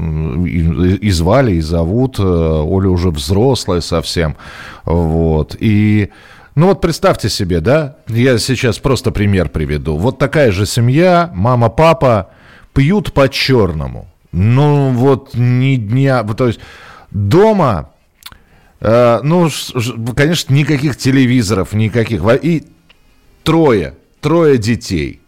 [0.99, 2.17] и звали, и зовут.
[2.17, 4.35] Э, Оля уже взрослая совсем.
[4.83, 5.55] Вот.
[5.59, 6.09] И...
[6.55, 9.95] Ну вот представьте себе, да, я сейчас просто пример приведу.
[9.95, 12.31] Вот такая же семья, мама, папа
[12.73, 14.07] пьют по-черному.
[14.31, 16.59] Ну вот ни дня, то есть
[17.11, 17.91] дома,
[18.79, 19.49] э, ну,
[20.15, 22.23] конечно, никаких телевизоров, никаких.
[22.41, 22.63] И
[23.43, 25.19] трое, трое детей.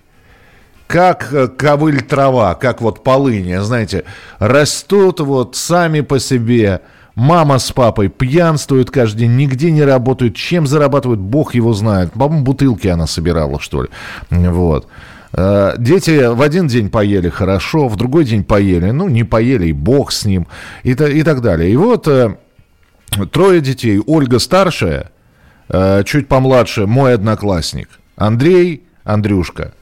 [0.88, 4.03] Как э, ковыль трава, как вот полыни, знаете,
[4.39, 6.82] растут вот сами по себе.
[7.15, 10.36] Мама с папой пьянствуют каждый день, нигде не работают.
[10.36, 12.12] Чем зарабатывают, бог его знает.
[12.13, 13.89] По-моему, бутылки она собирала, что ли.
[14.29, 14.88] Вот.
[15.34, 19.73] Э, дети в один день поели хорошо, в другой день поели, ну, не поели, и
[19.73, 20.47] бог с ним,
[20.84, 21.71] и, и так далее.
[21.71, 22.36] И вот э,
[23.32, 23.99] трое детей.
[24.06, 25.10] Ольга старшая,
[26.06, 29.73] чуть помладше, мой одноклассник– Андрей, Андрюшка.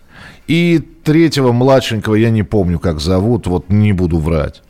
[0.48, 4.62] И третьего младшенького я не помню, как зовут, вот не буду врать.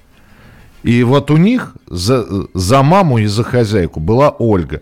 [0.84, 4.82] И вот у них за, за маму и за хозяйку была Ольга.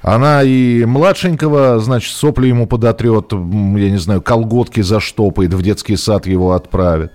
[0.00, 6.26] Она и младшенького, значит, сопли ему подотрет, я не знаю, колготки заштопает, в детский сад
[6.26, 7.12] его отправит.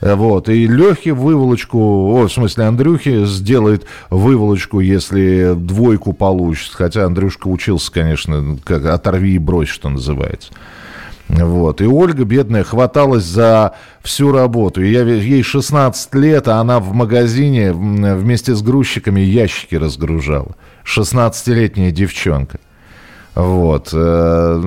[0.00, 0.48] Э, вот.
[0.48, 6.72] И Лехе выволочку, о, в смысле Андрюхе сделает выволочку, если двойку получит.
[6.74, 10.52] Хотя Андрюшка учился, конечно, как оторви и брось, что называется.
[11.28, 11.80] Вот.
[11.80, 14.82] И Ольга, бедная, хваталась за всю работу.
[14.82, 20.56] Я, ей 16 лет, а она в магазине вместе с грузчиками ящики разгружала.
[20.84, 22.60] 16-летняя девчонка.
[23.34, 23.90] Вот.
[23.92, 24.62] Э,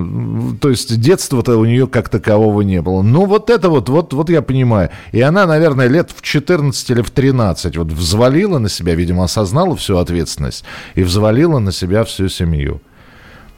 [0.61, 3.01] то есть детства-то у нее как такового не было.
[3.01, 4.89] Ну, вот это вот, вот, вот я понимаю.
[5.11, 9.75] И она, наверное, лет в 14 или в 13 вот взвалила на себя, видимо, осознала
[9.75, 10.63] всю ответственность
[10.95, 12.81] и взвалила на себя всю семью.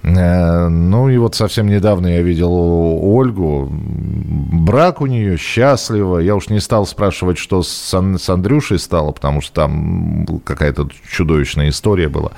[0.03, 3.69] Э, ну и вот совсем недавно я видел Ольгу.
[3.71, 6.19] Брак у нее счастливо.
[6.19, 11.69] Я уж не стал спрашивать, что с, с Андрюшей стало, потому что там какая-то чудовищная
[11.69, 12.31] история была.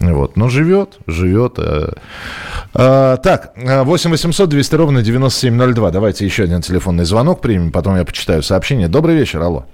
[0.00, 0.36] Вот.
[0.36, 1.58] Но живет, живет.
[1.58, 1.92] Э.
[2.74, 5.90] А, так, 8 800 200 ровно 9702.
[5.90, 8.88] Давайте еще один телефонный звонок примем, потом я почитаю сообщение.
[8.88, 9.66] Добрый вечер, алло.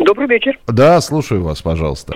[0.00, 0.58] Добрый вечер.
[0.66, 2.14] Да, слушаю вас, пожалуйста.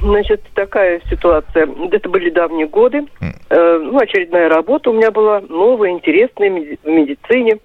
[0.00, 1.68] Значит, такая ситуация.
[1.90, 3.06] Это были давние годы.
[3.20, 7.58] Э, ну, очередная работа у меня была, новая, интересная, в медицине.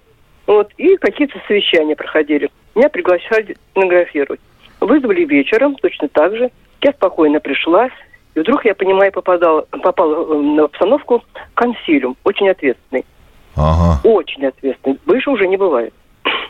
[0.47, 2.49] Вот, и какие-то совещания проходили.
[2.75, 4.39] Меня приглашали фотографировать.
[4.79, 6.51] Вызвали вечером, точно так же.
[6.81, 7.89] Я спокойно пришла.
[8.35, 13.05] И вдруг, я понимаю, попадала, попала на обстановку консилиум, очень ответственный.
[13.55, 14.01] Ага.
[14.03, 14.99] Очень ответственный.
[15.05, 15.93] Выше уже не бывает.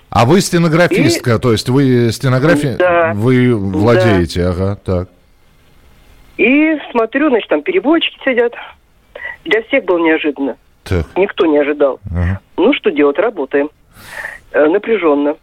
[0.09, 1.39] А вы стенографистка, и...
[1.39, 3.11] то есть вы стенография, да.
[3.13, 4.49] вы владеете, да.
[4.49, 5.09] ага, так.
[6.37, 8.53] И смотрю, значит, там переводчики сидят.
[9.45, 10.57] Для всех было неожиданно.
[10.83, 11.05] Так.
[11.15, 11.99] Никто не ожидал.
[12.11, 12.39] Ага.
[12.57, 13.17] Ну, что делать?
[13.17, 13.69] Работаем.
[14.51, 15.35] Э, напряженно.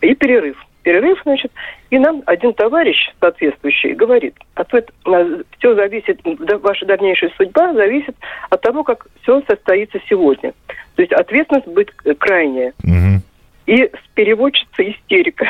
[0.00, 0.56] И перерыв.
[0.82, 1.52] Перерыв, значит,
[1.90, 4.90] и нам один товарищ соответствующий говорит, ответ,
[5.58, 6.20] все зависит,
[6.62, 8.16] ваша дальнейшая судьба зависит
[8.48, 10.54] от того, как все состоится сегодня.
[10.96, 12.72] То есть ответственность будет крайняя.
[12.82, 13.22] Угу.
[13.66, 15.46] И переводчица истерика.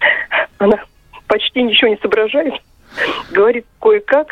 [0.58, 0.78] Она
[1.26, 2.54] почти ничего не соображает,
[3.30, 4.28] говорит кое-как,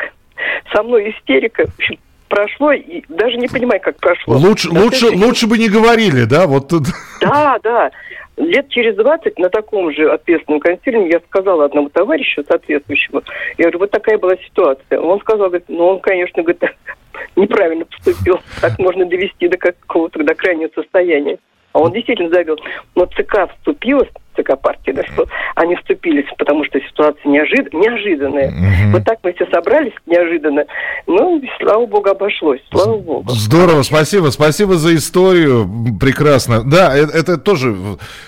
[0.73, 1.65] со мной истерика.
[1.67, 1.97] В общем,
[2.27, 4.35] прошло, и даже не понимаю, как прошло.
[4.35, 6.47] Лучше, лучше, лучше бы не говорили, да?
[6.47, 6.83] Вот тут.
[7.21, 7.91] Да, да.
[8.37, 13.21] Лет через 20 на таком же ответственном консилиуме я сказала одному товарищу соответствующему,
[13.57, 14.99] я говорю, вот такая была ситуация.
[14.99, 16.63] Он сказал, говорит, ну он, конечно, говорит,
[17.35, 18.39] неправильно поступил.
[18.61, 21.37] Так можно довести до какого-то до крайнего состояния.
[21.73, 22.57] А он действительно завел.
[22.95, 27.73] Но ЦК вступилась ЦК партии, да, что они вступились, потому что ситуация неожид...
[27.73, 28.49] неожиданная.
[28.49, 28.91] Угу.
[28.93, 30.65] Вот так мы все собрались неожиданно.
[31.07, 32.61] Ну, слава богу, обошлось.
[32.71, 33.29] Слава богу.
[33.29, 34.29] Здорово, спасибо.
[34.29, 35.69] Спасибо за историю.
[35.99, 36.63] Прекрасно.
[36.63, 37.75] Да, это, это тоже,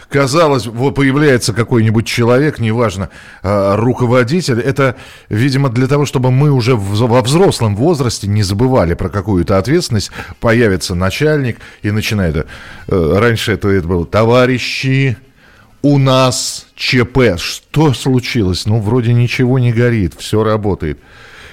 [0.09, 3.09] казалось, вот появляется какой-нибудь человек, неважно,
[3.41, 4.59] а, руководитель.
[4.59, 4.95] Это,
[5.29, 10.11] видимо, для того, чтобы мы уже во взрослом возрасте не забывали про какую-то ответственность.
[10.39, 12.47] Появится начальник и начинает...
[12.87, 15.17] Э, раньше это, это было товарищи,
[15.83, 17.37] у нас ЧП.
[17.37, 18.65] Что случилось?
[18.65, 20.99] Ну, вроде ничего не горит, все работает.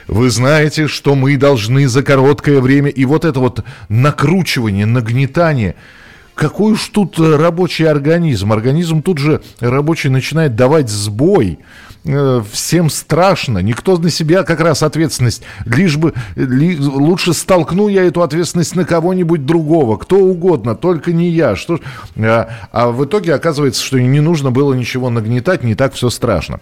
[0.06, 2.88] Вы знаете, что мы должны за короткое время...
[2.88, 5.74] И вот это вот накручивание, нагнетание...
[6.34, 8.50] Какой уж тут рабочий организм?
[8.50, 11.58] Организм тут же рабочий начинает давать сбой.
[12.02, 18.04] Э, всем страшно, никто на себя как раз ответственность, лишь бы ли, лучше столкну я
[18.04, 21.56] эту ответственность на кого-нибудь другого, кто угодно, только не я.
[21.56, 21.78] Что,
[22.16, 26.60] а, а в итоге оказывается, что не нужно было ничего нагнетать, не так все страшно.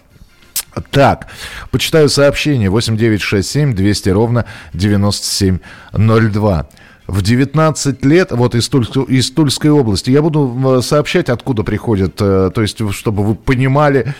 [0.91, 1.27] Так,
[1.71, 6.67] почитаю сообщение 8967 200 ровно 9702
[7.09, 12.15] в 19 лет, вот из, Тульской, из Тульской области, я буду э, сообщать, откуда приходят,
[12.19, 14.13] э, то есть, чтобы вы понимали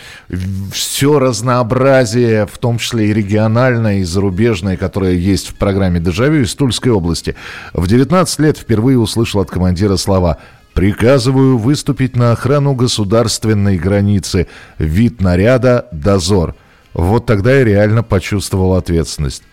[0.72, 6.52] все разнообразие, в том числе и региональное, и зарубежное, которое есть в программе «Дежавю» из
[6.56, 7.36] Тульской области.
[7.74, 10.38] В 19 лет впервые услышал от командира слова
[10.74, 14.48] «Приказываю выступить на охрану государственной границы.
[14.78, 16.56] Вид наряда– дозор».
[16.92, 19.44] Вот тогда я реально почувствовал ответственность.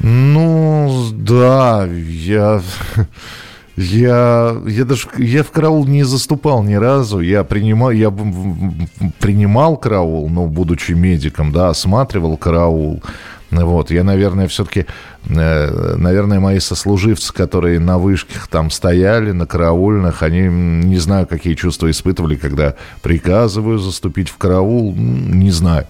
[0.00, 2.62] Ну, да, я...
[3.78, 7.20] Я, я даже я в караул не заступал ни разу.
[7.20, 8.10] Я принимал, я
[9.18, 13.02] принимал караул, но будучи медиком, да, осматривал караул.
[13.50, 14.86] Вот, я, наверное, все-таки,
[15.28, 20.48] э, наверное, мои сослуживцы, которые на вышках там стояли, на караульных, они,
[20.84, 25.86] не знаю, какие чувства испытывали, когда приказываю заступить в караул, не знаю.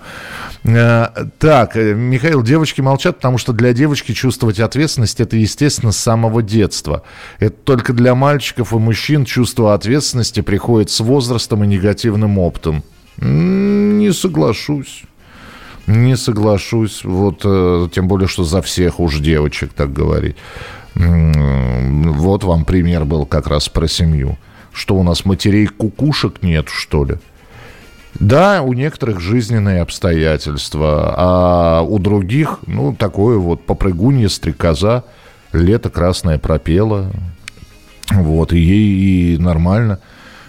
[0.64, 1.06] Э,
[1.38, 6.42] так, э, Михаил, девочки молчат, потому что для девочки чувствовать ответственность, это, естественно, с самого
[6.42, 7.04] детства.
[7.38, 12.82] Это только для мальчиков и мужчин чувство ответственности приходит с возрастом и негативным опытом.
[13.18, 15.04] Не соглашусь.
[15.86, 20.36] Не соглашусь, вот э, тем более, что за всех уж девочек так говорить.
[20.94, 24.38] Вот вам пример был как раз про семью.
[24.72, 27.16] Что у нас матерей кукушек нет, что ли?
[28.18, 35.04] Да, у некоторых жизненные обстоятельства, а у других, ну, такое вот попрыгунье, стрекоза,
[35.52, 37.10] лето красное пропело,
[38.10, 40.00] вот, и ей и нормально.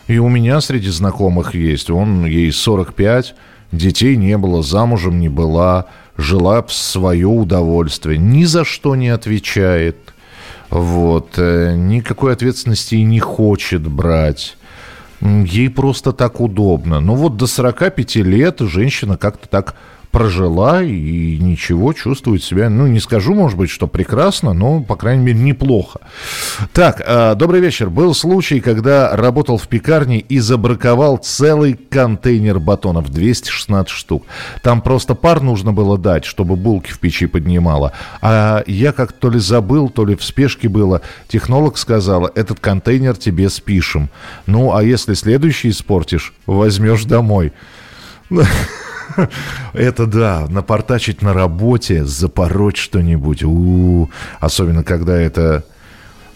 [0.07, 3.35] И у меня среди знакомых есть, он, ей 45,
[3.71, 5.85] детей не было, замужем не была,
[6.17, 9.97] жила в свое удовольствие, ни за что не отвечает,
[10.69, 14.57] вот, э, никакой ответственности и не хочет брать.
[15.21, 16.99] Ей просто так удобно.
[16.99, 19.75] Ну вот до 45 лет женщина как-то так
[20.17, 25.23] прожила и ничего, чувствует себя, ну, не скажу, может быть, что прекрасно, но, по крайней
[25.23, 25.99] мере, неплохо.
[26.73, 27.91] Так, э, добрый вечер.
[27.91, 34.25] Был случай, когда работал в пекарне и забраковал целый контейнер батонов, 216 штук.
[34.63, 37.91] Там просто пар нужно было дать, чтобы булки в печи поднимала.
[38.19, 41.01] А я как то ли забыл, то ли в спешке было.
[41.27, 44.09] Технолог сказала, этот контейнер тебе спишем.
[44.47, 47.53] Ну, а если следующий испортишь, возьмешь домой.
[49.73, 53.43] Это да, напортачить на работе, запороть что-нибудь.
[53.43, 54.09] У-у-у.
[54.39, 55.63] Особенно, когда это...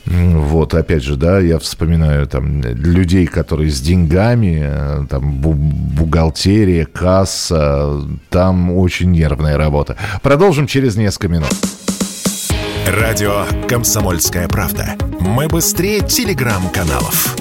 [0.05, 8.01] Вот, опять же, да, я вспоминаю там людей, которые с деньгами, э, там бухгалтерия, касса,
[8.31, 9.95] там очень нервная работа.
[10.23, 11.53] Продолжим через несколько минут.
[12.87, 14.95] Радио «Комсомольская правда».
[15.19, 17.37] Мы быстрее телеграм-каналов.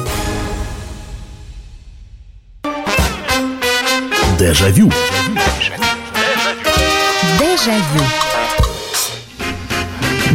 [4.41, 4.91] Дежавю.
[7.38, 8.30] Дежавю.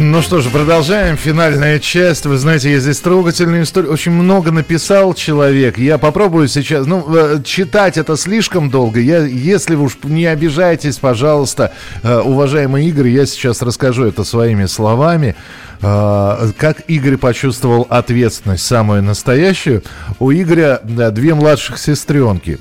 [0.08, 1.16] Ну что же, продолжаем.
[1.16, 2.26] Финальная часть.
[2.26, 3.92] Вы знаете, я здесь трогательную историю.
[3.92, 5.78] Очень много написал человек.
[5.78, 6.86] Я попробую сейчас...
[6.86, 9.00] Ну, э, читать это слишком долго.
[9.00, 11.72] Я, если вы уж не обижаетесь, пожалуйста,
[12.04, 15.34] э, уважаемый Игорь, я сейчас расскажу это своими словами.
[15.82, 19.82] Э, как Игорь почувствовал ответственность, самую настоящую.
[20.20, 22.60] У Игоря две младших сестренки.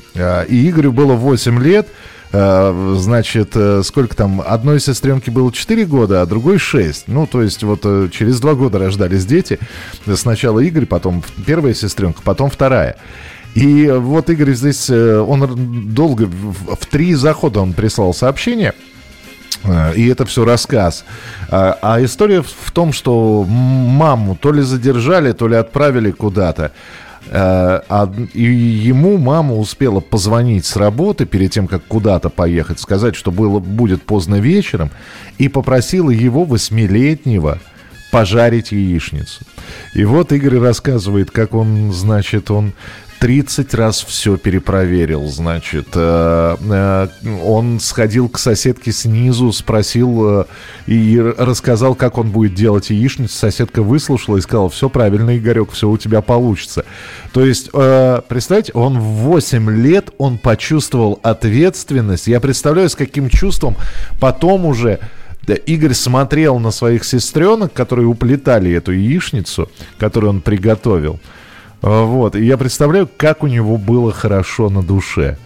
[0.50, 1.88] И Игорю было 8 лет.
[2.38, 7.08] Э, значит, э, сколько там, одной сестренке было 4 года, а другой 6.
[7.08, 9.58] Ну, то есть вот э, через 2 года рождались дети.
[10.16, 12.98] Сначала Игорь, потом первая сестренка, потом вторая.
[13.54, 18.74] И вот Игорь здесь, он долго, в три захода он прислал сообщение.
[19.96, 21.06] И это все рассказ.
[21.50, 26.74] А, а история в том, что маму то ли задержали, то ли отправили куда-то.
[27.32, 33.32] А, и ему мама успела позвонить с работы перед тем, как куда-то поехать, сказать, что
[33.32, 34.92] было, будет поздно вечером,
[35.38, 37.60] и попросила его восьмилетнего
[38.12, 39.42] пожарить яичницу.
[39.94, 42.74] И вот Игорь рассказывает, как он, значит, он
[43.26, 45.88] 30 раз все перепроверил, значит.
[45.96, 47.08] Э, э,
[47.44, 50.46] он сходил к соседке снизу, спросил э,
[50.86, 53.36] и рассказал, как он будет делать яичницу.
[53.36, 56.86] Соседка выслушала и сказала, все правильно, Игорек, все у тебя получится.
[57.34, 62.28] То есть, представьте, он в 8 лет, он почувствовал ответственность.
[62.28, 63.76] Я представляю, с каким чувством
[64.20, 65.00] потом уже...
[65.68, 69.70] Игорь смотрел на своих сестренок, которые уплетали эту яичницу,
[70.00, 71.20] которую он приготовил.
[71.86, 72.36] А, вот.
[72.36, 75.38] И я представляю, как у него было хорошо на душе.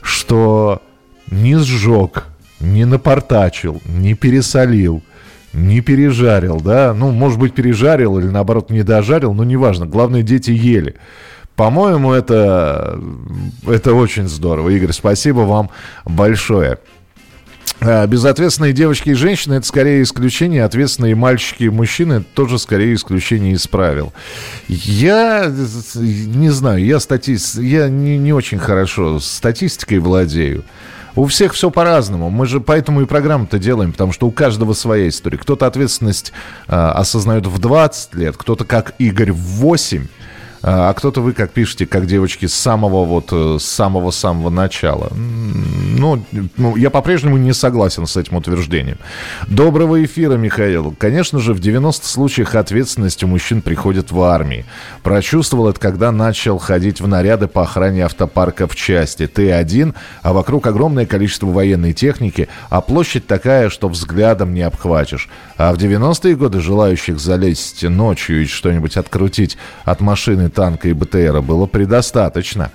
[0.00, 0.82] Что
[1.30, 2.24] не сжег,
[2.60, 5.02] не напортачил, не пересолил,
[5.52, 6.94] не пережарил, да?
[6.94, 9.84] Ну, может быть, пережарил или, наоборот, не дожарил, но неважно.
[9.84, 10.96] Главное, дети ели.
[11.56, 12.98] По-моему, это,
[13.66, 14.70] это очень здорово.
[14.70, 15.68] Игорь, спасибо вам
[16.06, 16.78] большое.
[17.84, 22.94] А, безответственные девочки и женщины это скорее исключение, ответственные мальчики и мужчины это тоже скорее
[22.94, 24.12] исключение из правил.
[24.68, 25.52] Я
[25.96, 30.64] не знаю, я, статист, я не, не очень хорошо статистикой владею.
[31.14, 32.30] У всех все по-разному.
[32.30, 35.36] Мы же поэтому и программу-то делаем, потому что у каждого своя история.
[35.36, 36.32] Кто-то ответственность
[36.68, 40.06] э, осознает в 20 лет, кто-то как Игорь в 8.
[40.62, 45.10] А, а кто-то вы, как пишете, как девочки с самого вот, э, с самого-самого начала.
[45.12, 46.24] Ну,
[46.56, 48.98] ну, я по-прежнему не согласен с этим утверждением.
[49.48, 50.94] Доброго эфира, Михаил.
[50.96, 54.64] Конечно же, в 90 случаях ответственность у мужчин приходит в армии.
[55.02, 59.26] Прочувствовал это, когда начал ходить в наряды по охране автопарка в части.
[59.26, 65.28] Ты один, а вокруг огромное количество военной техники, а площадь такая, что взглядом не обхватишь.
[65.56, 71.40] А в 90-е годы желающих залезть ночью и что-нибудь открутить от машины танка и БТРа
[71.40, 72.70] было предостаточно.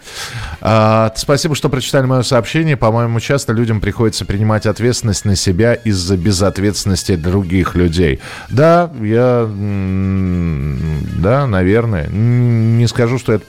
[0.61, 2.75] А, спасибо, что прочитали мое сообщение.
[2.78, 8.19] По-моему, часто людям приходится принимать ответственность на себя из-за безответственности других людей.
[8.49, 9.47] Да, я...
[11.17, 12.07] Да, наверное.
[12.07, 13.45] Не скажу, что это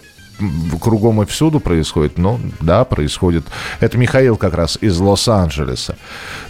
[0.80, 3.44] кругом и всюду происходит, но да, происходит.
[3.80, 5.96] Это Михаил как раз из Лос-Анджелеса.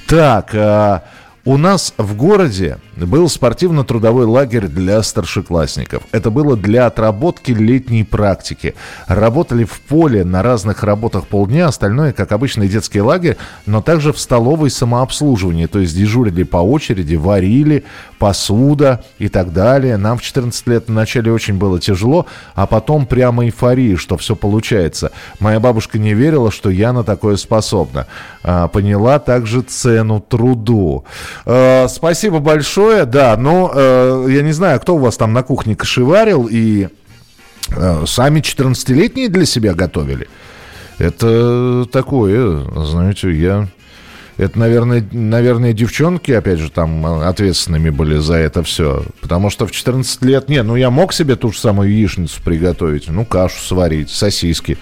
[0.06, 1.04] Так, а,
[1.48, 6.02] у нас в городе был спортивно-трудовой лагерь для старшеклассников.
[6.12, 8.74] Это было для отработки летней практики.
[9.06, 14.20] Работали в поле на разных работах полдня, остальное, как обычный детский лагерь, но также в
[14.20, 15.64] столовой самообслуживании.
[15.64, 17.84] То есть дежурили по очереди, варили,
[18.18, 19.96] посуда и так далее.
[19.96, 25.12] Нам в 14 лет вначале очень было тяжело, а потом прямо эйфория, что все получается.
[25.40, 28.06] Моя бабушка не верила, что я на такое способна.
[28.42, 31.04] А, поняла также цену труду.
[31.46, 33.04] Э, спасибо большое.
[33.04, 36.88] Да, но э, я не знаю, кто у вас там на кухне кошеварил и
[37.70, 40.28] э, сами 14-летние для себя готовили.
[40.98, 43.68] Это такое, знаете, я
[44.38, 49.02] это, наверное, наверное, девчонки, опять же, там ответственными были за это все.
[49.20, 53.08] Потому что в 14 лет, не, ну я мог себе ту же самую яичницу приготовить,
[53.08, 54.78] ну кашу сварить, сосиски.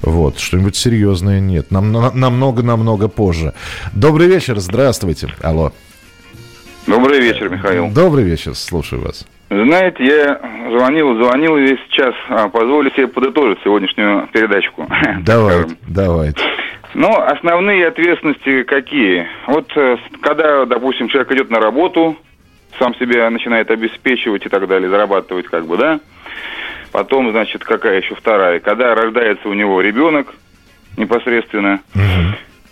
[0.00, 1.70] Вот, что-нибудь серьезное нет.
[1.70, 3.52] Нам, намного-намного позже.
[3.92, 5.28] Добрый вечер, здравствуйте.
[5.42, 5.72] Алло.
[6.86, 7.90] Добрый вечер, Михаил.
[7.90, 9.26] Добрый вечер, слушаю вас.
[9.50, 10.40] Знаете, я
[10.70, 12.14] звонил, звонил весь час.
[12.30, 14.88] А, позволю себе подытожить сегодняшнюю передачку.
[15.20, 16.40] Давайте, давайте.
[16.94, 19.26] Ну, основные ответственности какие?
[19.48, 22.16] Вот э, когда, допустим, человек идет на работу,
[22.78, 26.00] сам себя начинает обеспечивать и так далее, зарабатывать как бы, да?
[26.92, 28.60] Потом, значит, какая еще вторая?
[28.60, 30.32] Когда рождается у него ребенок
[30.96, 32.02] непосредственно, угу.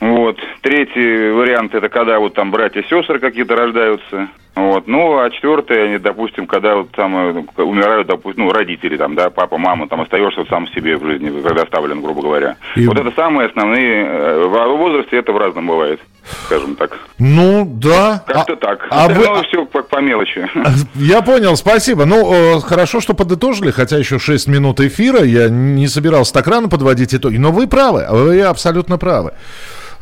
[0.00, 0.40] вот, Вот.
[0.60, 4.28] Третий вариант это когда вот там братья и сестры какие-то рождаются.
[4.54, 4.86] Вот.
[4.86, 9.30] Ну, а четвертое, они, допустим, когда вот там э, умирают, допустим, ну, родители, там, да,
[9.30, 12.56] папа, мама, там остаешься сам себе в жизни, предоставлен, грубо говоря.
[12.76, 12.86] И...
[12.86, 16.00] Вот это самые основные, э, в возрасте это в разном бывает,
[16.44, 16.98] скажем так.
[17.18, 18.22] Ну, да.
[18.26, 18.86] Как-то а, так.
[18.90, 19.24] А вы...
[19.48, 20.46] все по, по мелочи.
[20.96, 22.04] Я понял, спасибо.
[22.04, 27.14] Ну, хорошо, что подытожили, хотя еще 6 минут эфира, я не собирался так рано подводить
[27.14, 29.32] итоги, но вы правы, вы абсолютно правы.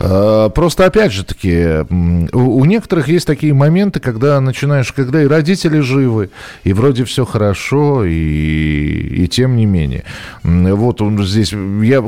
[0.03, 1.85] Э, просто, опять же таки,
[2.33, 6.31] у некоторых есть такие моменты, когда начинаешь, когда и родители живы,
[6.65, 10.05] и вроде все хорошо, и, и тем не менее.
[10.43, 12.03] Вот он здесь, я,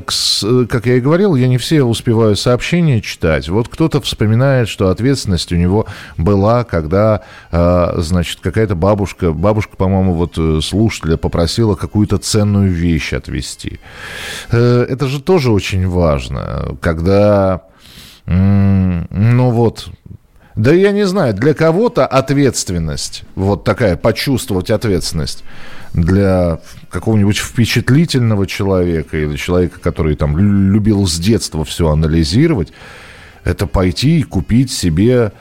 [0.67, 3.51] как я и говорил, я не все успеваю сообщения читать.
[3.51, 5.87] Вот кто-то вспоминает, что ответственность у него
[6.17, 7.21] была, когда,
[7.51, 13.81] э, значит, какая-то бабушка, бабушка, по-моему, вот э, слушателя попросила какую-то ценную вещь отвезти.
[14.51, 17.63] Это же тоже очень важно, когда
[18.27, 19.89] ну вот,
[20.55, 25.45] да я не знаю, для кого-то ответственность, вот такая, почувствовать ответственность
[25.95, 26.61] для
[26.91, 32.73] какого-нибудь впечатлительного человека или человека, который там любил с детства все анализировать,
[33.45, 35.33] это пойти и купить себе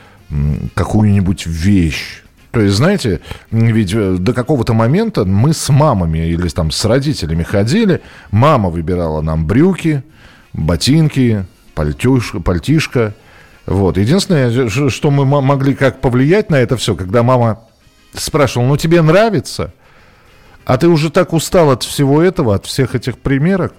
[0.76, 2.24] какую-нибудь вещь.
[2.52, 7.44] То есть, знаете, ведь э, до какого-то момента мы с мамами или там с родителями
[7.44, 10.04] ходили, мама выбирала нам брюки,
[10.52, 13.14] ботинки, пальтюш, пальтишко.
[13.66, 13.98] Вот.
[13.98, 17.60] Единственное, что мы могли как повлиять на это все, когда мама
[18.14, 19.74] спрашивала, ну тебе нравится?
[20.66, 23.74] А ты уже так устал от всего этого, от всех этих примерок?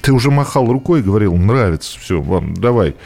[0.00, 2.96] Ты уже махал рукой и говорил, нравится, все, вам, давай.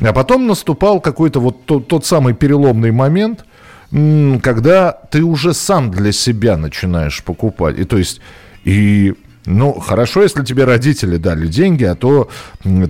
[0.00, 3.44] А потом наступал какой-то вот тот, тот самый переломный момент,
[4.42, 7.78] когда ты уже сам для себя начинаешь покупать.
[7.78, 8.20] И то есть,
[8.64, 9.14] и
[9.50, 12.28] ну, хорошо, если тебе родители дали деньги, а то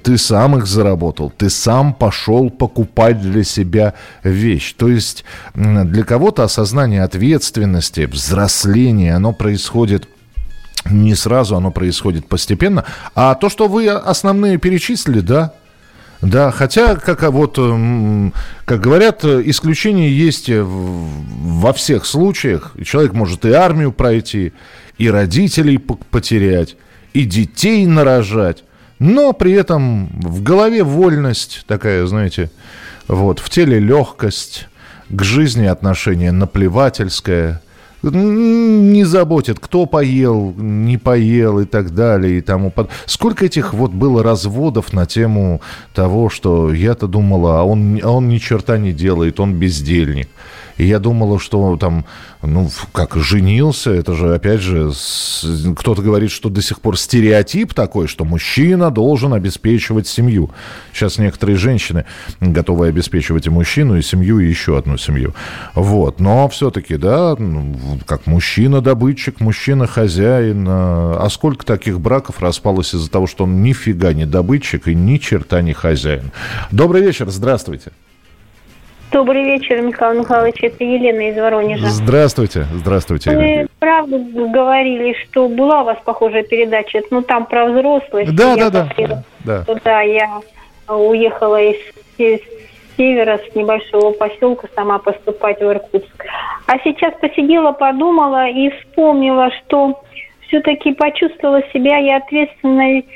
[0.03, 3.95] ты сам их заработал, ты сам пошел покупать для себя
[4.25, 4.75] вещь.
[4.77, 10.09] То есть для кого-то осознание ответственности, взросление, оно происходит
[10.91, 12.85] не сразу, оно происходит постепенно.
[13.15, 15.53] А то, что вы основные перечислили, да,
[16.21, 17.55] да, хотя, как а вот,
[18.65, 22.75] как говорят, исключения есть во всех случаях.
[22.85, 24.53] Человек может и армию пройти,
[24.99, 26.77] и родителей потерять,
[27.15, 28.65] и детей нарожать,
[28.99, 32.51] но при этом в голове вольность такая, знаете,
[33.07, 34.67] вот, в теле легкость,
[35.09, 37.63] к жизни отношение наплевательское,
[38.03, 42.91] не заботит, кто поел, не поел и так далее и тому под...
[43.07, 45.61] Сколько этих вот было разводов на тему
[45.95, 50.29] того, что я-то думала, а он, а он ни черта не делает, он бездельник.
[50.79, 52.05] И я думала, что там,
[52.41, 54.93] ну, как женился, это же, опять же,
[55.77, 60.51] кто-то говорит, что до сих пор стереотип такой, что мужчина должен обеспечивать семью.
[60.93, 62.05] Сейчас некоторые женщины
[62.41, 65.35] готовы обеспечивать и мужчину, и семью, и еще одну семью.
[65.75, 66.21] Вот.
[66.21, 67.77] Но все-таки, да, ну,
[68.07, 70.65] как мужчина-добытчик, мужчина-хозяин.
[70.69, 75.19] А, а сколько таких браков распалось из-за того, что он нифига не добытчик и ни
[75.19, 76.31] черта не хозяин.
[76.71, 77.91] Добрый вечер, здравствуйте.
[79.11, 80.57] Добрый вечер, Михаил Михайлович.
[80.61, 81.87] Это Елена из Воронежа.
[81.87, 82.67] Здравствуйте.
[82.75, 83.31] Здравствуйте.
[83.31, 84.19] Вы правду
[84.51, 88.35] говорили, что была у вас похожая передача, ну там про взрослых.
[88.35, 89.65] Да, да, да, да, да.
[89.83, 90.41] Да, я
[90.89, 91.77] уехала из,
[92.19, 92.41] из
[92.97, 96.27] севера, с небольшого поселка, сама поступать в Иркутск.
[96.67, 100.03] А сейчас посидела, подумала и вспомнила, что
[100.49, 103.07] все-таки почувствовала себя я ответственной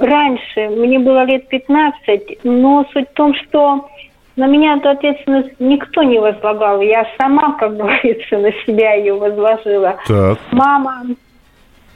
[0.00, 0.68] раньше.
[0.68, 3.88] Мне было лет 15, но суть в том, что
[4.36, 6.80] на меня эту ответственность никто не возлагал.
[6.80, 9.96] Я сама, как говорится, на себя ее возложила.
[10.06, 10.38] Так.
[10.50, 11.04] Мама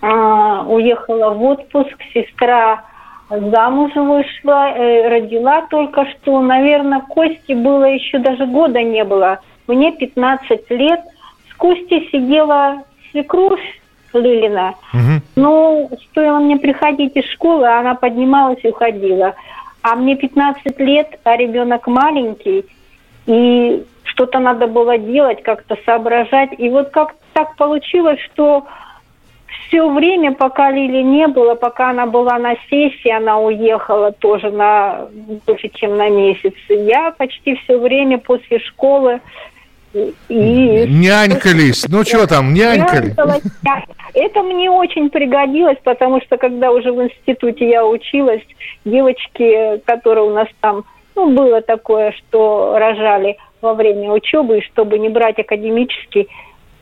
[0.02, 2.84] э, уехала в отпуск, сестра
[3.30, 6.40] замуж вышла, э, родила только что.
[6.40, 9.40] Наверное, Кости было еще даже года не было.
[9.66, 11.00] Мне 15 лет.
[11.50, 13.80] С Костей сидела свекровь
[14.12, 14.74] Лилина.
[14.92, 15.22] Угу.
[15.36, 19.34] Ну, стоило мне приходить из школы, она поднималась и уходила
[19.86, 22.64] а мне 15 лет, а ребенок маленький,
[23.26, 26.50] и что-то надо было делать, как-то соображать.
[26.58, 28.66] И вот как так получилось, что
[29.68, 35.06] все время, пока Лили не было, пока она была на сессии, она уехала тоже на
[35.46, 36.54] больше, чем на месяц.
[36.68, 39.20] Я почти все время после школы
[39.92, 40.84] и...
[40.88, 41.86] Нянькались.
[41.88, 43.14] Ну что там, нянькали?
[44.14, 48.42] Это мне очень пригодилось, потому что когда уже в институте я училась,
[48.84, 50.84] девочки, которые у нас там,
[51.14, 56.28] ну, было такое, что рожали во время учебы, и чтобы не брать академический,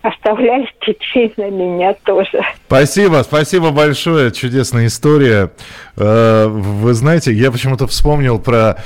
[0.02, 2.42] оставляли детей на меня тоже.
[2.66, 4.30] Спасибо, спасибо большое.
[4.32, 5.50] Чудесная история.
[5.96, 8.76] Э, вы знаете, я почему-то вспомнил про...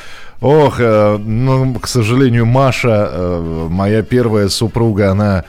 [0.40, 5.44] Ох, э, ну, к сожалению, Маша, э, моя первая супруга, она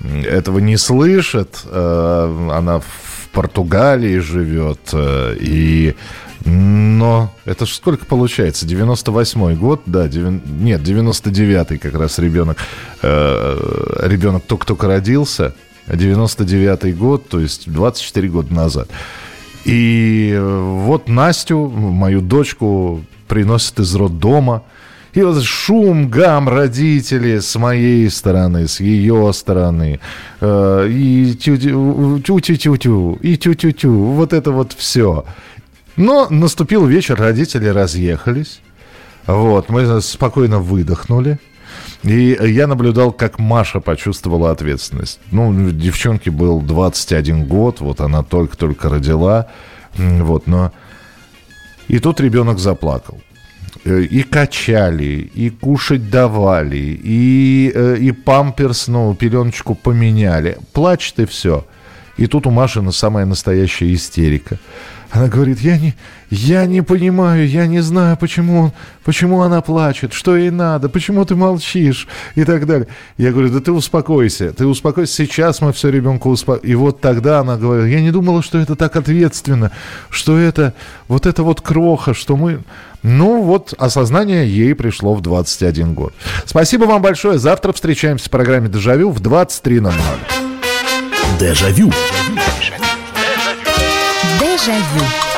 [0.00, 1.60] этого не слышит.
[1.64, 4.92] Она в Португалии живет.
[4.92, 5.94] И
[6.44, 8.66] но это же сколько получается?
[8.66, 12.58] 98-й год, да, 9, нет, 99-й как раз ребенок,
[13.02, 15.54] э, ребенок только-только родился,
[15.86, 18.88] 99-й год, то есть 24 года назад.
[19.64, 24.64] И вот Настю, мою дочку, приносят из роддома.
[25.14, 30.00] И вот шум, гам родители с моей стороны, с ее стороны.
[30.40, 33.92] Э, и тю-тю-тю-тю, и тю-тю-тю.
[33.92, 35.26] Вот это вот все.
[35.96, 38.60] Но наступил вечер, родители разъехались.
[39.26, 41.38] Вот, мы спокойно выдохнули.
[42.02, 45.20] И я наблюдал, как Маша почувствовала ответственность.
[45.30, 49.46] Ну, девчонке был 21 год, вот она только-только родила.
[49.96, 50.72] Вот, но...
[51.88, 53.20] И тут ребенок заплакал.
[53.84, 60.58] Э, и качали, и кушать давали, и, э, и памперс, ну, пеленочку поменяли.
[60.72, 61.66] Плачет и все.
[62.16, 64.58] И тут у Маши самая настоящая истерика.
[65.12, 65.94] Она говорит, я не,
[66.30, 68.72] я не понимаю, я не знаю, почему, он,
[69.04, 72.88] почему она плачет, что ей надо, почему ты молчишь и так далее.
[73.18, 76.64] Я говорю, да ты успокойся, ты успокойся, сейчас мы все ребенку успокоим.
[76.64, 79.70] И вот тогда она говорит, я не думала, что это так ответственно,
[80.08, 80.72] что это
[81.08, 82.62] вот это вот кроха, что мы...
[83.02, 86.14] Ну вот, осознание ей пришло в 21 год.
[86.46, 87.38] Спасибо вам большое.
[87.38, 89.92] Завтра встречаемся в программе «Дежавю» в 23.00.
[91.38, 91.90] Дежавю.
[91.90, 92.41] Дежавю.
[94.64, 95.31] Evangelho.